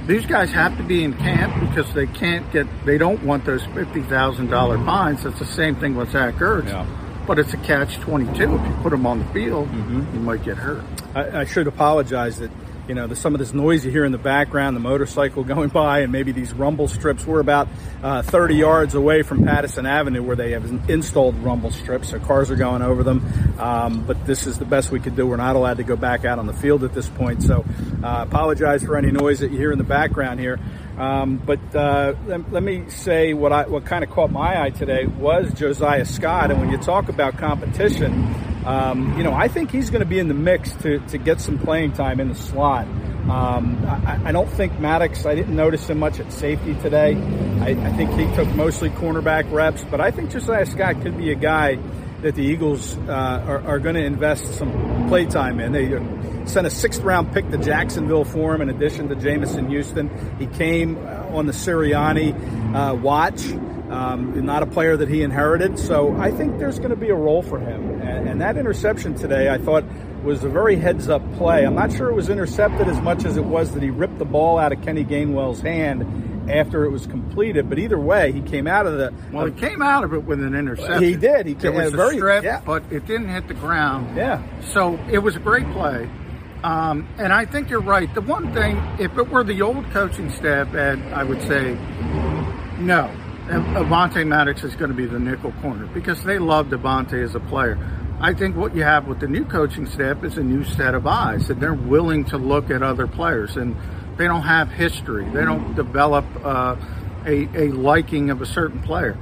These 0.06 0.26
guys 0.26 0.52
have 0.52 0.76
to 0.76 0.84
be 0.84 1.02
in 1.02 1.14
camp 1.14 1.68
because 1.68 1.92
they 1.94 2.06
can't 2.06 2.50
get. 2.52 2.66
They 2.84 2.98
don't 2.98 3.22
want 3.22 3.44
those 3.46 3.64
fifty 3.74 4.02
thousand 4.02 4.48
dollar 4.48 4.78
fines. 4.84 5.24
That's 5.24 5.38
the 5.38 5.46
same 5.46 5.76
thing 5.76 5.96
with 5.96 6.10
Zach 6.10 6.34
Ertz. 6.34 6.68
Yeah 6.68 7.05
but 7.26 7.38
it's 7.38 7.52
a 7.52 7.58
catch 7.58 7.96
22. 7.98 8.32
If 8.32 8.40
you 8.40 8.76
put 8.82 8.90
them 8.90 9.06
on 9.06 9.18
the 9.18 9.24
field, 9.26 9.68
mm-hmm. 9.68 10.12
he 10.12 10.18
might 10.18 10.44
get 10.44 10.56
hurt. 10.56 10.84
I, 11.14 11.40
I, 11.40 11.44
should 11.44 11.66
apologize 11.66 12.38
that 12.38 12.50
you 12.88 12.94
know, 12.94 13.06
the, 13.06 13.16
some 13.16 13.34
of 13.34 13.40
this 13.40 13.52
noise 13.52 13.84
you 13.84 13.90
hear 13.90 14.04
in 14.04 14.12
the 14.12 14.18
background, 14.18 14.76
the 14.76 14.80
motorcycle 14.80 15.44
going 15.44 15.68
by, 15.68 16.00
and 16.00 16.12
maybe 16.12 16.32
these 16.32 16.52
rumble 16.52 16.88
strips. 16.88 17.26
We're 17.26 17.40
about 17.40 17.68
uh, 18.02 18.22
30 18.22 18.54
yards 18.54 18.94
away 18.94 19.22
from 19.22 19.44
Pattison 19.44 19.86
Avenue 19.86 20.22
where 20.22 20.36
they 20.36 20.52
have 20.52 20.64
installed 20.88 21.36
rumble 21.38 21.70
strips, 21.70 22.10
so 22.10 22.20
cars 22.20 22.50
are 22.50 22.56
going 22.56 22.82
over 22.82 23.02
them. 23.02 23.58
Um, 23.58 24.04
but 24.06 24.24
this 24.26 24.46
is 24.46 24.58
the 24.58 24.64
best 24.64 24.90
we 24.90 25.00
could 25.00 25.16
do. 25.16 25.26
We're 25.26 25.36
not 25.36 25.56
allowed 25.56 25.78
to 25.78 25.84
go 25.84 25.96
back 25.96 26.24
out 26.24 26.38
on 26.38 26.46
the 26.46 26.52
field 26.52 26.84
at 26.84 26.94
this 26.94 27.08
point, 27.08 27.42
so 27.42 27.64
uh, 28.02 28.24
apologize 28.28 28.84
for 28.84 28.96
any 28.96 29.10
noise 29.10 29.40
that 29.40 29.50
you 29.50 29.58
hear 29.58 29.72
in 29.72 29.78
the 29.78 29.84
background 29.84 30.40
here. 30.40 30.60
Um, 30.98 31.36
but 31.36 31.60
uh, 31.74 32.14
let, 32.26 32.50
let, 32.50 32.62
me 32.62 32.88
say 32.88 33.34
what 33.34 33.52
I 33.52 33.66
what 33.66 33.84
kind 33.84 34.02
of 34.02 34.08
caught 34.08 34.30
my 34.30 34.62
eye 34.62 34.70
today 34.70 35.04
was 35.04 35.52
Josiah 35.52 36.06
Scott, 36.06 36.50
and 36.50 36.58
when 36.58 36.70
you 36.70 36.78
talk 36.78 37.10
about 37.10 37.36
competition, 37.36 38.34
um, 38.64 39.14
you 39.18 39.22
know 39.22 39.34
I 39.34 39.48
think 39.48 39.70
he's 39.70 39.90
going 39.90 40.00
to 40.00 40.08
be 40.08 40.18
in 40.18 40.28
the 40.28 40.34
mix 40.34 40.72
to 40.76 41.00
to 41.08 41.18
get 41.18 41.42
some 41.42 41.58
playing 41.58 41.92
time 41.92 42.18
in 42.18 42.28
the 42.28 42.34
slot. 42.34 42.86
Um, 43.28 43.84
I, 43.84 44.28
I, 44.28 44.32
don't 44.32 44.48
think 44.48 44.78
Maddox. 44.78 45.26
I 45.26 45.34
didn't 45.34 45.56
notice 45.56 45.90
him 45.90 45.98
much 45.98 46.20
at 46.20 46.32
safety 46.32 46.74
today. 46.76 47.16
I, 47.60 47.70
I 47.70 47.92
think 47.94 48.12
he 48.12 48.24
took 48.36 48.48
mostly 48.54 48.88
cornerback 48.88 49.50
reps, 49.52 49.84
but 49.90 50.00
I 50.00 50.12
think 50.12 50.30
Josiah 50.30 50.64
Scott 50.64 51.02
could 51.02 51.18
be 51.18 51.32
a 51.32 51.34
guy 51.34 51.76
that 52.22 52.36
the 52.36 52.42
Eagles 52.42 52.96
uh, 52.96 53.44
are, 53.46 53.66
are 53.66 53.78
going 53.80 53.96
to 53.96 54.04
invest 54.04 54.54
some 54.54 55.08
play 55.08 55.26
time 55.26 55.58
in. 55.58 55.72
They 55.72 55.88
sent 56.46 56.66
a 56.66 56.70
sixth 56.70 57.02
round 57.02 57.32
pick 57.32 57.50
to 57.50 57.58
Jacksonville 57.58 58.24
for 58.24 58.54
him 58.54 58.62
in 58.62 58.68
addition 58.68 59.08
to 59.08 59.16
Jameson 59.16 59.68
Houston. 59.68 60.10
He 60.38 60.46
came 60.46 60.96
uh, 60.98 61.36
on 61.36 61.46
the 61.46 61.52
Sirianni 61.52 62.74
uh, 62.74 62.94
watch. 62.94 63.44
Um, 63.90 64.44
not 64.44 64.64
a 64.64 64.66
player 64.66 64.96
that 64.96 65.08
he 65.08 65.22
inherited, 65.22 65.78
so 65.78 66.16
I 66.16 66.32
think 66.32 66.58
there's 66.58 66.78
going 66.78 66.90
to 66.90 66.96
be 66.96 67.10
a 67.10 67.14
role 67.14 67.42
for 67.42 67.60
him. 67.60 68.00
And, 68.00 68.28
and 68.28 68.40
that 68.40 68.56
interception 68.56 69.14
today, 69.14 69.48
I 69.48 69.58
thought, 69.58 69.84
was 70.24 70.42
a 70.42 70.48
very 70.48 70.74
heads 70.74 71.08
up 71.08 71.22
play. 71.34 71.64
I'm 71.64 71.76
not 71.76 71.92
sure 71.92 72.10
it 72.10 72.14
was 72.14 72.28
intercepted 72.28 72.88
as 72.88 73.00
much 73.00 73.24
as 73.24 73.36
it 73.36 73.44
was 73.44 73.74
that 73.74 73.84
he 73.84 73.90
ripped 73.90 74.18
the 74.18 74.24
ball 74.24 74.58
out 74.58 74.72
of 74.72 74.82
Kenny 74.82 75.04
Gainwell's 75.04 75.60
hand 75.60 76.50
after 76.50 76.84
it 76.84 76.90
was 76.90 77.06
completed. 77.06 77.68
But 77.68 77.78
either 77.78 77.98
way, 77.98 78.32
he 78.32 78.40
came 78.40 78.66
out 78.66 78.86
of 78.86 78.98
the. 78.98 79.14
Well, 79.32 79.46
he 79.46 79.52
came 79.52 79.82
out 79.82 80.02
of 80.02 80.12
it 80.12 80.24
with 80.24 80.42
an 80.42 80.56
interception. 80.56 81.04
He 81.04 81.14
did. 81.14 81.46
He 81.46 81.52
it 81.52 81.72
was 81.72 81.92
a 81.92 81.96
very, 81.96 82.16
strip, 82.16 82.42
yeah. 82.42 82.60
but 82.66 82.82
it 82.90 83.06
didn't 83.06 83.28
hit 83.28 83.46
the 83.46 83.54
ground. 83.54 84.16
Yeah. 84.16 84.42
So 84.72 84.98
it 85.10 85.18
was 85.18 85.36
a 85.36 85.40
great 85.40 85.70
play. 85.72 86.10
Um, 86.62 87.08
and 87.18 87.32
I 87.32 87.44
think 87.44 87.70
you're 87.70 87.80
right. 87.80 88.12
The 88.14 88.20
one 88.20 88.52
thing, 88.52 88.76
if 88.98 89.16
it 89.16 89.28
were 89.28 89.44
the 89.44 89.62
old 89.62 89.90
coaching 89.90 90.30
staff, 90.30 90.74
Ed, 90.74 91.00
I 91.12 91.22
would 91.22 91.42
say 91.42 91.74
no. 92.78 93.14
Avonte 93.46 94.26
Maddox 94.26 94.64
is 94.64 94.74
going 94.74 94.90
to 94.90 94.96
be 94.96 95.06
the 95.06 95.20
nickel 95.20 95.52
corner 95.62 95.86
because 95.86 96.22
they 96.24 96.38
love 96.38 96.66
Devontae 96.66 97.22
as 97.22 97.34
a 97.36 97.40
player. 97.40 97.78
I 98.20 98.32
think 98.32 98.56
what 98.56 98.74
you 98.74 98.82
have 98.82 99.06
with 99.06 99.20
the 99.20 99.28
new 99.28 99.44
coaching 99.44 99.86
staff 99.86 100.24
is 100.24 100.38
a 100.38 100.42
new 100.42 100.64
set 100.64 100.94
of 100.94 101.06
eyes, 101.06 101.50
and 101.50 101.60
they're 101.60 101.74
willing 101.74 102.24
to 102.26 102.38
look 102.38 102.70
at 102.70 102.82
other 102.82 103.06
players, 103.06 103.56
and 103.56 103.76
they 104.16 104.24
don't 104.24 104.42
have 104.42 104.70
history. 104.70 105.28
They 105.30 105.44
don't 105.44 105.76
develop 105.76 106.24
uh, 106.42 106.76
a, 107.26 107.48
a 107.54 107.72
liking 107.72 108.30
of 108.30 108.40
a 108.40 108.46
certain 108.46 108.80
player. 108.82 109.18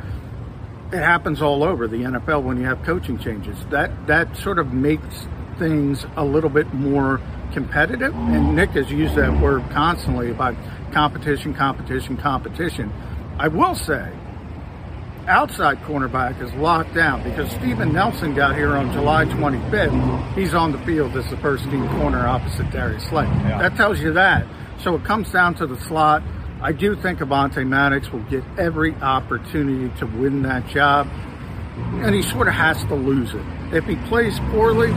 It 0.93 1.01
happens 1.01 1.43
all 1.43 1.65
over 1.65 1.89
the 1.89 1.97
NFL 1.97 2.45
when 2.45 2.57
you 2.57 2.67
have 2.67 2.85
coaching 2.85 3.19
changes. 3.19 3.59
That 3.71 4.07
that 4.07 4.37
sort 4.37 4.61
of 4.61 4.73
makes 4.73 5.27
things 5.59 6.07
a 6.17 6.25
little 6.25 6.51
bit 6.51 6.73
more 6.75 7.21
competitive. 7.53 8.15
And 8.15 8.57
Nick 8.57 8.71
has 8.71 8.91
used 8.91 9.15
that 9.15 9.41
word 9.41 9.63
constantly 9.71 10.31
about 10.31 10.55
competition, 10.93 11.55
competition, 11.55 12.17
competition. 12.17 12.93
I 13.39 13.49
will 13.49 13.75
say 13.75 14.13
outside 15.27 15.81
cornerback 15.83 16.41
is 16.43 16.53
locked 16.55 16.95
down 16.95 17.23
because 17.23 17.51
Steven 17.53 17.93
Nelson 17.93 18.35
got 18.35 18.55
here 18.57 18.77
on 18.77 18.93
July 18.93 19.25
25th. 19.25 20.35
He's 20.35 20.55
on 20.55 20.73
the 20.73 20.79
field 20.79 21.17
as 21.17 21.29
the 21.31 21.37
first 21.39 21.65
team 21.65 21.89
corner 21.99 22.27
opposite 22.27 22.71
Darius 22.71 23.05
Slay. 23.05 23.25
Yeah. 23.25 23.59
That 23.59 23.77
tells 23.77 24.01
you 24.01 24.13
that. 24.13 24.47
So 24.81 24.95
it 24.97 25.05
comes 25.05 25.31
down 25.31 25.55
to 25.57 25.67
the 25.67 25.81
slot. 25.83 26.23
I 26.61 26.73
do 26.73 26.97
think 26.97 27.19
Avonte 27.21 27.67
Maddox 27.67 28.11
will 28.11 28.23
get 28.25 28.43
every 28.59 28.95
opportunity 28.95 29.95
to 29.99 30.07
win 30.07 30.43
that 30.43 30.67
job, 30.69 31.09
and 31.77 32.15
he 32.15 32.23
sort 32.23 32.49
of 32.49 32.55
has 32.55 32.83
to 32.85 32.95
lose 32.95 33.35
it. 33.35 33.45
If 33.73 33.85
he 33.85 33.97
plays 34.09 34.39
poorly, 34.51 34.95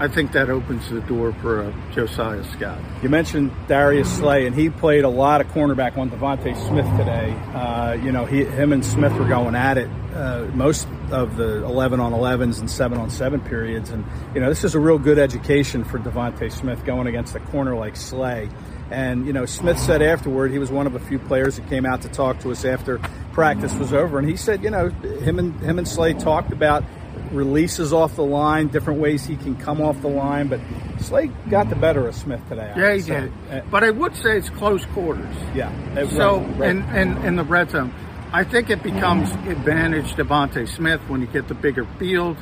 I 0.00 0.06
think 0.06 0.30
that 0.32 0.48
opens 0.48 0.88
the 0.90 1.00
door 1.00 1.32
for 1.32 1.64
uh, 1.64 1.72
Josiah 1.92 2.44
Scott. 2.52 2.78
You 3.02 3.08
mentioned 3.08 3.50
Darius 3.66 4.08
Slay, 4.16 4.46
and 4.46 4.54
he 4.54 4.70
played 4.70 5.02
a 5.02 5.08
lot 5.08 5.40
of 5.40 5.48
cornerback 5.48 5.98
on 5.98 6.08
DeVonta 6.08 6.56
Smith 6.68 6.86
today. 6.96 7.32
Uh, 7.52 7.94
you 7.94 8.12
know, 8.12 8.24
he, 8.24 8.44
him 8.44 8.72
and 8.72 8.84
Smith 8.84 9.12
were 9.14 9.26
going 9.26 9.56
at 9.56 9.76
it 9.76 9.90
uh, 10.14 10.46
most 10.54 10.86
of 11.10 11.36
the 11.36 11.64
11 11.64 12.00
on 12.00 12.12
11s 12.12 12.60
and 12.60 12.70
7 12.70 12.98
on 12.98 13.10
7 13.10 13.40
periods. 13.40 13.90
And, 13.90 14.04
you 14.34 14.40
know, 14.40 14.48
this 14.48 14.64
is 14.64 14.74
a 14.74 14.80
real 14.80 14.98
good 14.98 15.18
education 15.18 15.84
for 15.84 15.98
DeVonta 15.98 16.50
Smith 16.52 16.84
going 16.84 17.06
against 17.06 17.34
a 17.34 17.40
corner 17.40 17.74
like 17.74 17.96
Slay. 17.96 18.48
And, 18.90 19.26
you 19.26 19.32
know, 19.32 19.46
Smith 19.46 19.78
said 19.78 20.00
afterward 20.00 20.50
he 20.50 20.58
was 20.58 20.70
one 20.70 20.86
of 20.86 20.94
a 20.94 20.98
few 20.98 21.18
players 21.18 21.56
that 21.56 21.68
came 21.68 21.84
out 21.84 22.02
to 22.02 22.08
talk 22.08 22.40
to 22.40 22.50
us 22.50 22.64
after 22.64 22.98
practice 23.32 23.74
was 23.74 23.92
over. 23.92 24.18
And 24.18 24.28
he 24.28 24.36
said, 24.36 24.62
you 24.62 24.70
know, 24.70 24.88
him 24.88 25.38
and, 25.38 25.58
him 25.60 25.78
and 25.78 25.86
Slay 25.86 26.14
talked 26.14 26.52
about 26.52 26.84
releases 27.32 27.92
off 27.92 28.16
the 28.16 28.24
line, 28.24 28.68
different 28.68 29.00
ways 29.00 29.26
he 29.26 29.36
can 29.36 29.56
come 29.56 29.80
off 29.80 30.00
the 30.00 30.08
line. 30.08 30.48
But 30.48 30.60
Slay 31.00 31.28
got 31.48 31.70
the 31.70 31.76
better 31.76 32.06
of 32.08 32.14
Smith 32.14 32.46
today. 32.48 32.72
Yeah, 32.76 32.94
he 32.94 33.02
did. 33.02 33.32
Uh, 33.50 33.60
but 33.70 33.84
I 33.84 33.90
would 33.90 34.16
say 34.16 34.36
it's 34.38 34.50
close 34.50 34.84
quarters. 34.86 35.34
Yeah. 35.54 35.72
So, 36.10 36.40
right, 36.40 36.58
right. 36.58 36.70
In, 36.70 36.82
in, 36.96 37.16
in 37.24 37.36
the 37.36 37.44
red 37.44 37.70
zone, 37.70 37.92
I 38.32 38.44
think 38.44 38.68
it 38.70 38.82
becomes 38.82 39.30
advantage 39.48 40.12
DeVonta 40.14 40.68
Smith 40.68 41.00
when 41.08 41.20
you 41.20 41.26
get 41.26 41.48
the 41.48 41.54
bigger 41.54 41.86
field. 41.98 42.36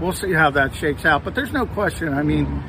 We'll 0.00 0.12
see 0.12 0.32
how 0.32 0.50
that 0.50 0.74
shakes 0.74 1.04
out. 1.04 1.24
But 1.24 1.34
there's 1.34 1.52
no 1.52 1.66
question. 1.66 2.12
I 2.14 2.22
mean, 2.22 2.62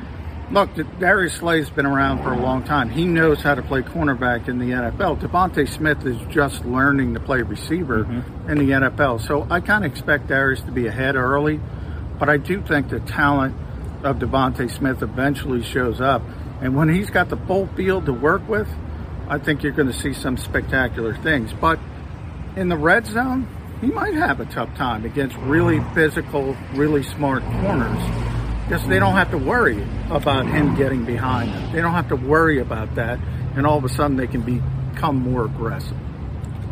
look, 0.51 0.69
Darius 0.99 1.35
Slay's 1.35 1.69
been 1.69 1.85
around 1.85 2.23
for 2.23 2.33
a 2.33 2.39
long 2.39 2.63
time. 2.63 2.89
He 2.89 3.05
knows 3.05 3.41
how 3.41 3.55
to 3.55 3.61
play 3.61 3.81
cornerback 3.81 4.47
in 4.47 4.59
the 4.59 4.71
NFL. 4.71 5.19
DeVonta 5.19 5.67
Smith 5.67 6.05
is 6.05 6.17
just 6.29 6.65
learning 6.65 7.13
to 7.13 7.19
play 7.19 7.41
receiver 7.41 8.03
mm-hmm. 8.03 8.49
in 8.49 8.57
the 8.57 8.73
NFL. 8.73 9.25
So 9.25 9.47
I 9.49 9.59
kind 9.59 9.85
of 9.85 9.91
expect 9.91 10.27
Darius 10.27 10.61
to 10.61 10.71
be 10.71 10.87
ahead 10.87 11.15
early, 11.15 11.59
but 12.19 12.29
I 12.29 12.37
do 12.37 12.61
think 12.61 12.89
the 12.89 12.99
talent 12.99 13.55
of 14.03 14.17
DeVonta 14.17 14.69
Smith 14.69 15.01
eventually 15.01 15.63
shows 15.63 16.01
up. 16.01 16.21
And 16.61 16.75
when 16.75 16.89
he's 16.89 17.09
got 17.09 17.29
the 17.29 17.37
full 17.37 17.67
field 17.75 18.05
to 18.05 18.13
work 18.13 18.47
with, 18.47 18.67
I 19.27 19.39
think 19.39 19.63
you're 19.63 19.71
going 19.71 19.91
to 19.91 19.97
see 19.97 20.13
some 20.13 20.37
spectacular 20.37 21.15
things. 21.15 21.53
But 21.53 21.79
in 22.55 22.69
the 22.69 22.77
red 22.77 23.05
zone, 23.05 23.47
he 23.81 23.87
might 23.87 24.13
have 24.13 24.39
a 24.39 24.45
tough 24.45 24.73
time 24.75 25.05
against 25.05 25.35
really 25.37 25.81
physical, 25.93 26.55
really 26.73 27.03
smart 27.03 27.43
corners 27.43 28.32
because 28.67 28.87
they 28.87 28.99
don't 28.99 29.15
have 29.15 29.31
to 29.31 29.37
worry 29.37 29.81
about 30.09 30.47
him 30.47 30.75
getting 30.75 31.05
behind 31.05 31.53
them. 31.53 31.73
They 31.73 31.81
don't 31.81 31.93
have 31.93 32.09
to 32.09 32.15
worry 32.15 32.59
about 32.59 32.95
that, 32.95 33.19
and 33.55 33.65
all 33.65 33.77
of 33.77 33.83
a 33.83 33.89
sudden 33.89 34.17
they 34.17 34.27
can 34.27 34.41
become 34.41 35.17
more 35.17 35.45
aggressive. 35.45 35.97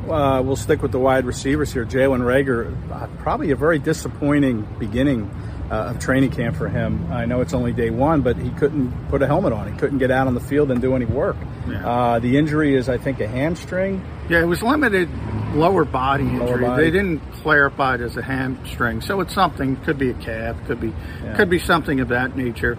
Uh, 0.09 0.41
we'll 0.43 0.55
stick 0.55 0.81
with 0.81 0.91
the 0.91 0.99
wide 0.99 1.25
receivers 1.25 1.71
here. 1.71 1.85
Jalen 1.85 2.21
Reagor, 2.21 2.75
uh, 2.91 3.07
probably 3.19 3.51
a 3.51 3.55
very 3.55 3.77
disappointing 3.77 4.67
beginning 4.79 5.29
uh, 5.69 5.91
of 5.91 5.99
training 5.99 6.31
camp 6.31 6.55
for 6.55 6.67
him. 6.67 7.11
I 7.11 7.25
know 7.25 7.41
it's 7.41 7.53
only 7.53 7.71
day 7.71 7.91
one, 7.91 8.21
but 8.21 8.35
he 8.35 8.49
couldn't 8.49 9.09
put 9.09 9.21
a 9.21 9.27
helmet 9.27 9.53
on. 9.53 9.71
He 9.71 9.77
couldn't 9.77 9.99
get 9.99 10.11
out 10.11 10.27
on 10.27 10.33
the 10.33 10.41
field 10.41 10.71
and 10.71 10.81
do 10.81 10.95
any 10.95 11.05
work. 11.05 11.37
Yeah. 11.67 11.87
Uh, 11.87 12.19
the 12.19 12.37
injury 12.37 12.75
is, 12.75 12.89
I 12.89 12.97
think, 12.97 13.21
a 13.21 13.27
hamstring. 13.27 14.03
Yeah, 14.27 14.41
it 14.41 14.47
was 14.47 14.63
limited 14.63 15.07
lower 15.53 15.85
body 15.85 16.23
injury. 16.23 16.45
Lower 16.45 16.59
body. 16.59 16.83
They 16.83 16.91
didn't 16.91 17.19
clarify 17.41 17.95
it 17.95 18.01
as 18.01 18.17
a 18.17 18.21
hamstring, 18.21 19.01
so 19.01 19.21
it's 19.21 19.33
something. 19.33 19.75
Could 19.77 19.97
be 19.97 20.09
a 20.09 20.13
calf. 20.15 20.57
Could 20.65 20.81
be 20.81 20.93
yeah. 21.23 21.35
could 21.35 21.49
be 21.49 21.59
something 21.59 21.99
of 21.99 22.09
that 22.09 22.35
nature. 22.35 22.77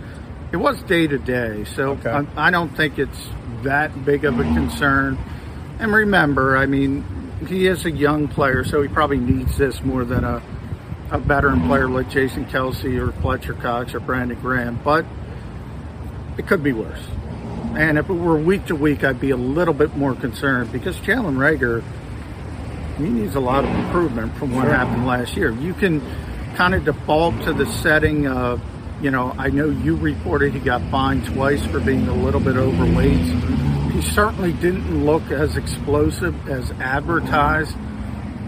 It 0.52 0.56
was 0.56 0.82
day 0.82 1.06
to 1.06 1.18
day, 1.18 1.64
so 1.64 1.92
okay. 1.92 2.10
I, 2.10 2.48
I 2.48 2.50
don't 2.50 2.76
think 2.76 2.98
it's 2.98 3.28
that 3.62 4.04
big 4.04 4.24
of 4.24 4.38
a 4.38 4.42
concern. 4.42 5.18
And 5.78 5.92
remember, 5.92 6.56
I 6.56 6.66
mean, 6.66 7.04
he 7.48 7.66
is 7.66 7.86
a 7.86 7.90
young 7.90 8.28
player, 8.28 8.62
so 8.62 8.82
he 8.82 8.88
probably 8.88 9.18
needs 9.18 9.56
this 9.56 9.82
more 9.82 10.04
than 10.04 10.24
a 10.24 10.42
a 11.12 11.18
veteran 11.18 11.60
player 11.68 11.88
like 11.88 12.08
Jason 12.08 12.46
Kelce 12.46 12.98
or 12.98 13.12
Fletcher 13.20 13.52
Cox 13.52 13.94
or 13.94 14.00
Brandon 14.00 14.40
Graham, 14.40 14.80
but 14.82 15.04
it 16.38 16.46
could 16.46 16.62
be 16.62 16.72
worse. 16.72 17.06
And 17.76 17.98
if 17.98 18.08
it 18.08 18.14
were 18.14 18.38
week 18.38 18.66
to 18.66 18.74
week, 18.74 19.04
I'd 19.04 19.20
be 19.20 19.30
a 19.30 19.36
little 19.36 19.74
bit 19.74 19.94
more 19.94 20.14
concerned 20.14 20.72
because 20.72 20.96
Jalen 20.96 21.36
Reagor, 21.36 21.84
he 23.04 23.10
needs 23.10 23.34
a 23.34 23.40
lot 23.40 23.64
of 23.64 23.70
improvement 23.70 24.36
from 24.36 24.54
what 24.54 24.68
happened 24.68 25.06
last 25.06 25.36
year. 25.36 25.50
You 25.50 25.74
can 25.74 26.00
kind 26.54 26.74
of 26.74 26.84
default 26.84 27.42
to 27.44 27.52
the 27.52 27.66
setting 27.66 28.26
of, 28.26 28.60
you 29.00 29.10
know, 29.10 29.34
I 29.38 29.48
know 29.48 29.68
you 29.68 29.96
reported 29.96 30.52
he 30.52 30.60
got 30.60 30.82
fined 30.90 31.26
twice 31.26 31.64
for 31.66 31.80
being 31.80 32.08
a 32.08 32.14
little 32.14 32.40
bit 32.40 32.56
overweight. 32.56 33.92
He 33.92 34.02
certainly 34.02 34.52
didn't 34.52 35.04
look 35.04 35.30
as 35.30 35.56
explosive 35.56 36.48
as 36.48 36.70
advertised 36.72 37.76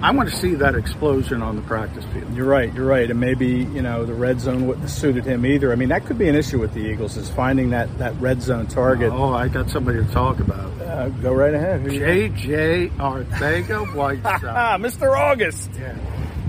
I 0.04 0.10
want 0.10 0.28
to 0.28 0.36
see 0.36 0.54
that 0.56 0.74
explosion 0.74 1.40
on 1.40 1.56
the 1.56 1.62
practice 1.62 2.04
field. 2.12 2.36
You're 2.36 2.44
right. 2.44 2.70
You're 2.74 2.84
right. 2.84 3.10
And 3.10 3.18
maybe 3.18 3.46
you 3.46 3.80
know 3.80 4.04
the 4.04 4.12
red 4.12 4.38
zone 4.38 4.66
wouldn't 4.66 4.82
have 4.82 4.90
suited 4.90 5.24
him 5.24 5.46
either. 5.46 5.72
I 5.72 5.76
mean, 5.76 5.88
that 5.88 6.04
could 6.04 6.18
be 6.18 6.28
an 6.28 6.34
issue 6.34 6.58
with 6.58 6.74
the 6.74 6.80
Eagles 6.80 7.16
is 7.16 7.30
finding 7.30 7.70
that 7.70 7.96
that 7.96 8.14
red 8.20 8.42
zone 8.42 8.66
target. 8.66 9.10
Oh, 9.10 9.32
I 9.32 9.48
got 9.48 9.70
somebody 9.70 10.04
to 10.04 10.12
talk 10.12 10.40
about. 10.40 10.78
Uh, 10.78 11.08
go 11.08 11.32
right 11.32 11.54
ahead. 11.54 11.88
J.J. 11.88 12.90
Arcega-Whiteside, 12.90 14.42
Mr. 14.82 15.18
August. 15.18 15.70
Yeah, 15.74 15.96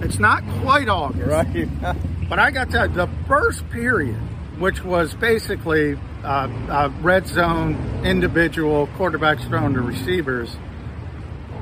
it's 0.01 0.19
not 0.19 0.43
quite 0.61 0.89
August, 0.89 1.25
right? 1.25 1.69
but 2.29 2.39
I 2.39 2.51
got 2.51 2.71
to 2.71 2.89
the 2.93 3.07
first 3.25 3.69
period 3.69 4.19
which 4.59 4.83
was 4.83 5.13
basically 5.15 5.99
uh, 6.23 6.47
a 6.69 6.89
red 7.01 7.27
zone 7.27 7.75
individual 8.05 8.87
quarterbacks 8.97 9.45
thrown 9.47 9.73
to 9.73 9.81
receivers. 9.81 10.55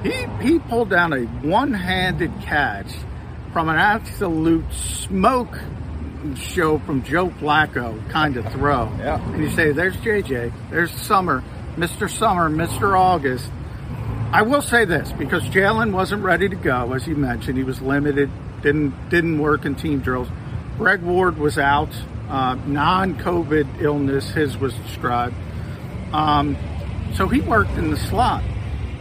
He 0.03 0.27
he 0.41 0.59
pulled 0.59 0.89
down 0.89 1.13
a 1.13 1.23
one-handed 1.23 2.31
catch 2.41 2.91
from 3.53 3.69
an 3.69 3.77
absolute 3.77 4.65
smoke 4.73 5.57
show 6.35 6.79
from 6.79 7.03
Joe 7.03 7.29
Flacco 7.29 8.09
kind 8.09 8.37
of 8.37 8.51
throw. 8.51 8.91
Yeah. 8.97 9.23
And 9.31 9.43
you 9.43 9.49
say, 9.51 9.71
"There's 9.71 9.95
JJ, 9.97 10.51
there's 10.69 10.91
Summer, 10.91 11.43
Mr. 11.77 12.09
Summer, 12.09 12.49
Mr. 12.49 12.97
August." 12.97 13.49
I 14.33 14.41
will 14.41 14.61
say 14.61 14.83
this 14.83 15.11
because 15.11 15.43
Jalen 15.43 15.93
wasn't 15.93 16.23
ready 16.23 16.49
to 16.49 16.55
go, 16.55 16.93
as 16.93 17.07
you 17.07 17.15
mentioned. 17.15 17.57
He 17.57 17.63
was 17.63 17.81
limited, 17.81 18.29
didn't 18.61 19.09
didn't 19.09 19.39
work 19.39 19.65
in 19.65 19.75
team 19.75 19.99
drills. 19.99 20.27
Greg 20.77 21.01
Ward 21.01 21.37
was 21.37 21.57
out, 21.57 21.95
uh, 22.29 22.55
non-COVID 22.65 23.81
illness. 23.81 24.27
His 24.31 24.57
was 24.57 24.73
described, 24.73 25.35
um, 26.11 26.57
so 27.13 27.27
he 27.27 27.41
worked 27.41 27.77
in 27.77 27.91
the 27.91 27.97
slot. 27.97 28.43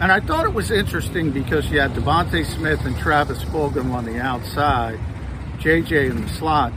And 0.02 0.10
I 0.10 0.18
thought 0.18 0.44
it 0.44 0.52
was 0.52 0.72
interesting 0.72 1.30
because 1.30 1.70
you 1.70 1.78
had 1.78 1.92
DeVonta 1.92 2.44
Smith 2.44 2.84
and 2.84 2.96
Travis 2.98 3.42
Fulgham 3.44 3.92
on 3.92 4.04
the 4.04 4.18
outside, 4.20 4.98
JJ 5.60 6.10
in 6.10 6.22
the 6.22 6.28
slot. 6.28 6.72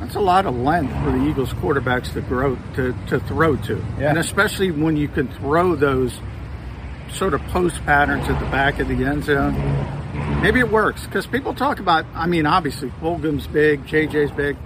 That's 0.00 0.16
a 0.16 0.20
lot 0.20 0.44
of 0.44 0.54
length 0.54 0.92
for 1.02 1.12
the 1.12 1.26
Eagles 1.26 1.54
quarterbacks 1.54 2.12
to 2.12 2.20
grow 2.20 2.56
to, 2.76 2.94
to 3.08 3.20
throw 3.20 3.56
to, 3.56 3.82
Yeah. 3.98 4.10
and 4.10 4.18
especially 4.18 4.70
when 4.70 4.98
you 4.98 5.08
can 5.08 5.28
throw 5.38 5.74
those 5.76 6.12
sort 7.14 7.32
of 7.32 7.40
post 7.44 7.82
patterns 7.86 8.28
at 8.28 8.38
the 8.38 8.46
back 8.50 8.80
of 8.80 8.88
the 8.88 9.02
end 9.02 9.24
zone. 9.24 9.54
Maybe 10.42 10.60
it 10.60 10.70
works 10.70 11.06
because 11.06 11.26
people 11.26 11.54
talk 11.54 11.78
about. 11.78 12.04
I 12.14 12.26
mean, 12.26 12.44
obviously 12.44 12.90
Fulgham's 13.00 13.46
big, 13.46 13.86
JJ's 13.86 14.30
big. 14.32 14.58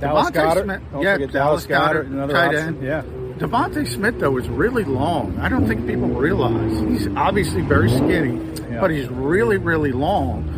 Dallas 0.00 0.30
Devontae 0.30 0.34
Goedert. 0.54 0.64
Smith- 0.64 0.82
yeah, 1.02 1.16
Dallas 1.16 1.32
Dallas 1.32 1.66
Goedert, 1.66 2.04
Goedert, 2.04 2.06
another 2.06 2.32
tight 2.32 2.46
option. 2.54 2.60
end. 2.76 2.82
Yeah. 2.84 3.02
DeVonta 3.38 3.86
Smith 3.86 4.18
though 4.20 4.36
is 4.38 4.48
really 4.48 4.84
long. 4.84 5.36
I 5.40 5.48
don't 5.48 5.66
think 5.66 5.86
people 5.86 6.08
realize 6.08 6.78
he's 6.80 7.08
obviously 7.16 7.62
very 7.62 7.88
skinny, 7.90 8.34
Yeah. 8.70 8.80
but 8.80 8.90
he's 8.90 9.08
really, 9.08 9.56
really 9.56 9.92
long. 9.92 10.50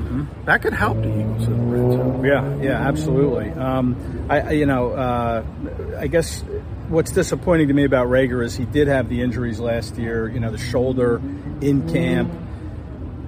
That 0.44 0.62
could 0.62 0.72
help 0.74 0.96
the 1.02 1.08
Eagles 1.08 1.46
in 1.48 1.70
the 1.70 1.76
red 1.76 1.92
zone. 1.92 2.24
Yeah, 2.24 2.56
yeah, 2.62 2.88
absolutely. 2.88 3.50
Um, 3.50 4.26
I, 4.30 4.40
I, 4.40 4.50
you 4.52 4.64
know, 4.66 4.90
uh, 4.92 5.44
I 5.98 6.06
guess 6.06 6.42
what's 6.88 7.10
disappointing 7.10 7.68
to 7.68 7.74
me 7.74 7.84
about 7.84 8.06
Reagor 8.08 8.44
is 8.44 8.56
he 8.56 8.64
did 8.64 8.88
have 8.88 9.08
the 9.08 9.20
injuries 9.22 9.58
last 9.58 9.96
year. 9.96 10.28
You 10.28 10.38
know, 10.40 10.50
the 10.50 10.58
shoulder 10.58 11.20
in 11.60 11.90
camp, 11.92 12.32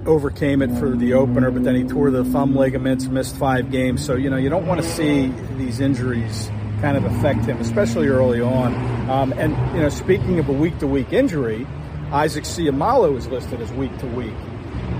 overcame 0.05 0.61
it 0.61 0.71
for 0.79 0.95
the 0.95 1.13
opener, 1.13 1.51
but 1.51 1.63
then 1.63 1.75
he 1.75 1.83
tore 1.83 2.09
the 2.09 2.23
thumb 2.25 2.55
ligaments, 2.55 3.05
missed 3.07 3.35
five 3.35 3.69
games. 3.71 4.03
So 4.05 4.15
you 4.15 4.29
know, 4.29 4.37
you 4.37 4.49
don't 4.49 4.65
want 4.65 4.81
to 4.81 4.87
see 4.87 5.27
these 5.57 5.79
injuries 5.81 6.49
kind 6.81 6.95
of 6.97 7.03
affect 7.05 7.45
him, 7.45 7.57
especially 7.59 8.07
early 8.07 8.41
on. 8.41 8.73
Um, 9.09 9.33
and 9.33 9.53
you 9.75 9.81
know, 9.81 9.89
speaking 9.89 10.37
of 10.37 10.49
a 10.49 10.53
week-to-week 10.53 11.11
injury, 11.11 11.65
Isaac 12.11 12.43
Seumalo 12.43 13.17
is 13.17 13.27
listed 13.27 13.59
as 13.59 13.71
week-to-week. 13.73 14.33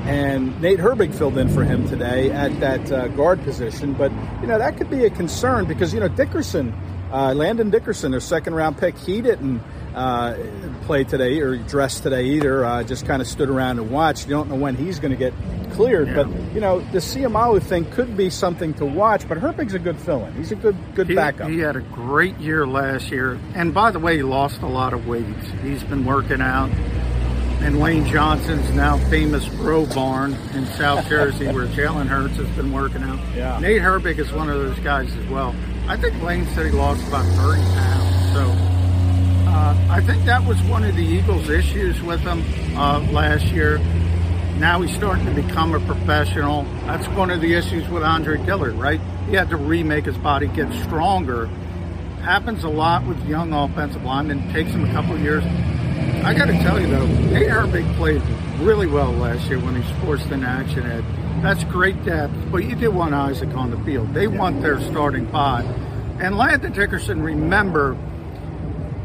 And 0.05 0.59
Nate 0.61 0.79
Herbig 0.79 1.13
filled 1.13 1.37
in 1.37 1.49
for 1.49 1.63
him 1.63 1.87
today 1.87 2.31
at 2.31 2.59
that 2.59 2.91
uh, 2.91 3.07
guard 3.09 3.43
position. 3.43 3.93
But, 3.93 4.11
you 4.41 4.47
know, 4.47 4.57
that 4.57 4.77
could 4.77 4.89
be 4.89 5.05
a 5.05 5.09
concern 5.09 5.65
because, 5.65 5.93
you 5.93 5.99
know, 5.99 6.07
Dickerson, 6.07 6.73
uh, 7.11 7.33
Landon 7.35 7.69
Dickerson, 7.69 8.11
their 8.11 8.19
second 8.19 8.55
round 8.55 8.77
pick, 8.79 8.97
he 8.97 9.21
didn't 9.21 9.61
uh, 9.96 10.36
play 10.84 11.03
today 11.03 11.39
or 11.39 11.58
dress 11.58 12.00
today 12.00 12.25
either. 12.25 12.63
Uh, 12.65 12.84
just 12.84 13.05
kind 13.05 13.22
of 13.22 13.27
stood 13.27 13.50
around 13.50 13.79
and 13.79 13.89
watched. 13.91 14.25
You 14.27 14.31
don't 14.31 14.50
know 14.50 14.55
when 14.55 14.75
he's 14.75 15.00
going 15.00 15.12
to 15.12 15.17
get 15.17 15.34
cleared. 15.74 16.13
But, 16.15 16.27
you 16.53 16.60
know, 16.62 16.79
the 16.91 16.98
Seumalo 17.00 17.62
thing 17.62 17.89
could 17.91 18.15
be 18.17 18.29
something 18.29 18.74
to 18.75 18.86
watch. 18.86 19.27
But 19.27 19.38
Herbig's 19.39 19.74
a 19.74 19.79
good 19.79 19.98
fill 19.98 20.25
in. 20.25 20.34
He's 20.36 20.51
a 20.51 20.55
good 20.55 20.75
good 20.96 21.08
He, 21.10 21.15
backup. 21.15 21.50
he 21.50 21.60
had 21.60 21.75
a 21.75 21.81
great 21.81 22.38
year 22.39 22.65
last 22.67 23.10
year, 23.12 23.39
and 23.55 23.74
by 23.74 23.91
the 23.91 24.00
way, 24.00 24.17
he 24.17 24.24
lost 24.24 24.62
a 24.62 24.67
lot 24.67 24.93
of 24.93 25.08
weight. 25.08 25.25
He's 25.63 25.84
been 25.84 26.05
working 26.05 26.41
out. 26.41 26.69
And 27.62 27.77
Lane 27.79 28.05
Johnson's 28.08 28.69
now 28.72 28.98
famous 29.10 29.46
Bro 29.50 29.88
Barn 29.88 30.34
in 30.53 30.65
South 30.67 31.05
Jersey, 31.10 31.46
where 31.48 31.67
Jalen 31.75 32.08
Hurts 32.08 32.38
has 32.38 32.48
been 32.55 32.72
working 32.72 33.03
out. 33.03 33.19
Yeah. 33.36 33.60
Nate 33.60 33.81
Herbig 33.81 34.17
is 34.17 34.31
one 34.31 34.50
of 34.50 34.58
those 34.58 34.79
guys 34.79 35.13
as 35.13 35.27
well. 35.27 35.53
I 35.89 35.98
think 35.98 36.22
Lane 36.24 36.46
said 36.55 36.67
he 36.67 36.72
lost 36.72 37.05
about 37.10 37.25
30 37.36 37.62
pounds. 37.62 38.34
So 38.34 38.68
uh, 39.51 39.88
I 39.89 40.01
think 40.01 40.25
that 40.25 40.46
was 40.46 40.62
one 40.63 40.84
of 40.84 40.96
the 40.96 41.03
Eagles' 41.03 41.50
issues 41.50 42.01
with 42.01 42.22
him 42.22 42.44
uh, 42.77 43.00
last 43.12 43.46
year. 43.46 43.79
Now 44.58 44.82
he's 44.82 44.96
starting 44.96 45.25
to 45.25 45.32
become 45.32 45.74
a 45.74 45.79
professional. 45.79 46.63
That's 46.86 47.08
one 47.10 47.32
of 47.32 47.41
the 47.41 47.53
issues 47.53 47.88
with 47.89 48.03
Andre 48.03 48.38
Dillard, 48.46 48.75
right? 48.75 49.01
He 49.27 49.36
had 49.36 49.50
to 49.50 49.58
remake 49.58 50.06
his 50.06 50.18
body, 50.18 50.48
get 50.48 50.72
stronger. 50.84 51.48
Happens 52.22 52.63
a 52.63 52.70
lot 52.70 53.08
with 53.08 53.25
young 53.25 53.53
offensive 53.53 54.03
linemen. 54.03 54.53
Takes 54.53 54.72
them 54.72 54.84
a 54.84 54.91
couple 54.91 55.18
years. 55.18 55.44
I 56.24 56.34
got 56.34 56.46
to 56.46 56.53
tell 56.60 56.79
you 56.79 56.88
though, 56.88 57.08
Nate 57.08 57.48
Herbig 57.48 57.96
played 57.96 58.22
really 58.59 58.88
well 58.88 59.12
last 59.14 59.48
year 59.48 59.59
when 59.59 59.81
he's 59.81 60.03
forced 60.03 60.27
into 60.27 60.46
action. 60.46 60.85
Ed, 60.85 61.03
that's 61.42 61.64
great 61.64 62.03
depth, 62.03 62.33
but 62.51 62.66
you 62.66 62.75
do 62.75 62.92
want 62.92 63.14
Isaac 63.14 63.50
on 63.55 63.72
the 63.72 63.79
field. 63.79 64.14
They 64.14 64.27
want 64.27 64.62
their 64.62 64.79
starting 64.81 65.27
five. 65.31 65.66
And 66.20 66.38
Landon 66.38 66.74
Dickerson, 66.74 67.22
remember, 67.22 67.98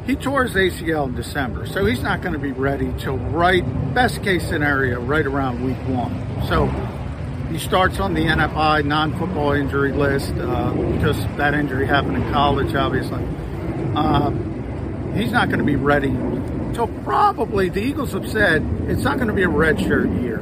he 0.07 0.17
tore 0.17 0.45
his 0.45 0.55
ACL 0.55 1.09
in 1.09 1.15
December, 1.15 1.67
so 1.67 1.87
he's 1.87 2.03
not 2.03 2.21
going 2.21 2.35
to 2.35 2.39
be 2.39 2.53
ready 2.53 2.93
till 2.99 3.17
right 3.17 3.65
best 3.95 4.23
case 4.23 4.47
scenario 4.47 5.01
right 5.01 5.27
around 5.27 5.65
week 5.65 5.79
one. 5.89 6.13
So 6.49 6.67
he 7.51 7.59
starts 7.59 8.01
on 8.01 8.15
the 8.15 8.25
NFI 8.25 8.85
non-football 8.85 9.53
injury 9.53 9.93
list 9.93 10.35
uh, 10.35 10.73
because 10.73 11.17
that 11.37 11.55
injury 11.55 11.87
happened 11.87 12.17
in 12.17 12.33
college, 12.33 12.75
obviously. 12.75 13.25
Uh, 13.95 14.31
he's 15.15 15.33
not 15.33 15.49
going 15.49 15.61
to 15.61 15.65
be 15.65 15.77
ready 15.77 16.09
until 16.09 16.89
probably 17.05 17.69
the 17.69 17.81
Eagles 17.81 18.13
have 18.13 18.29
said 18.29 18.63
it's 18.89 19.05
not 19.05 19.17
going 19.17 19.29
to 19.29 19.35
be 19.35 19.45
a 19.45 19.49
redshirt 19.49 20.23
year. 20.23 20.39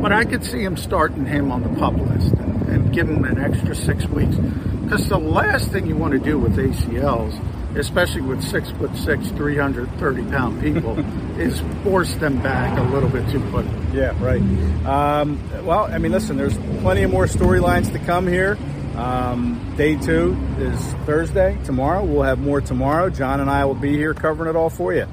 But 0.00 0.12
I 0.12 0.24
could 0.24 0.44
see 0.44 0.62
him 0.62 0.76
starting 0.76 1.26
him 1.26 1.50
on 1.50 1.62
the 1.64 1.78
pup 1.80 1.94
list 1.94 2.32
and, 2.34 2.68
and 2.68 2.94
give 2.94 3.08
him 3.08 3.24
an 3.24 3.38
extra 3.38 3.74
six 3.74 4.06
weeks. 4.06 4.36
Because 4.36 5.08
the 5.08 5.18
last 5.18 5.70
thing 5.72 5.86
you 5.86 5.96
want 5.96 6.12
to 6.12 6.20
do 6.20 6.38
with 6.38 6.56
ACLs, 6.56 7.36
especially 7.76 8.22
with 8.22 8.42
six 8.42 8.70
foot 8.72 8.94
six, 8.96 9.28
330 9.28 10.22
pound 10.30 10.60
people, 10.60 10.98
is 11.38 11.60
force 11.84 12.14
them 12.14 12.42
back 12.42 12.78
a 12.78 12.82
little 12.94 13.08
bit 13.08 13.28
too 13.30 13.40
quickly. 13.50 13.72
Yeah, 13.92 14.16
right. 14.22 14.40
Um, 14.86 15.40
well, 15.64 15.84
I 15.84 15.98
mean, 15.98 16.12
listen, 16.12 16.36
there's 16.36 16.56
plenty 16.80 17.02
of 17.02 17.10
more 17.10 17.26
storylines 17.26 17.92
to 17.92 17.98
come 17.98 18.26
here. 18.26 18.58
Um, 18.96 19.74
day 19.76 19.96
two 19.96 20.36
is 20.58 20.80
Thursday. 21.06 21.58
Tomorrow, 21.64 22.04
we'll 22.04 22.22
have 22.22 22.38
more 22.38 22.60
tomorrow. 22.60 23.10
John 23.10 23.40
and 23.40 23.48
I 23.48 23.64
will 23.64 23.74
be 23.74 23.96
here 23.96 24.14
covering 24.14 24.50
it 24.50 24.56
all 24.56 24.70
for 24.70 24.92
you. 24.92 25.06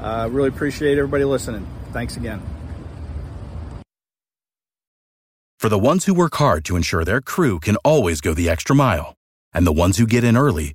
Uh, 0.00 0.28
really 0.30 0.48
appreciate 0.48 0.98
everybody 0.98 1.24
listening. 1.24 1.66
Thanks 1.92 2.16
again. 2.16 2.40
For 5.58 5.68
the 5.68 5.78
ones 5.78 6.06
who 6.06 6.14
work 6.14 6.34
hard 6.34 6.64
to 6.66 6.76
ensure 6.76 7.04
their 7.04 7.20
crew 7.20 7.60
can 7.60 7.76
always 7.76 8.20
go 8.20 8.34
the 8.34 8.48
extra 8.48 8.74
mile, 8.74 9.14
and 9.52 9.64
the 9.64 9.72
ones 9.72 9.96
who 9.96 10.06
get 10.06 10.24
in 10.24 10.36
early 10.36 10.74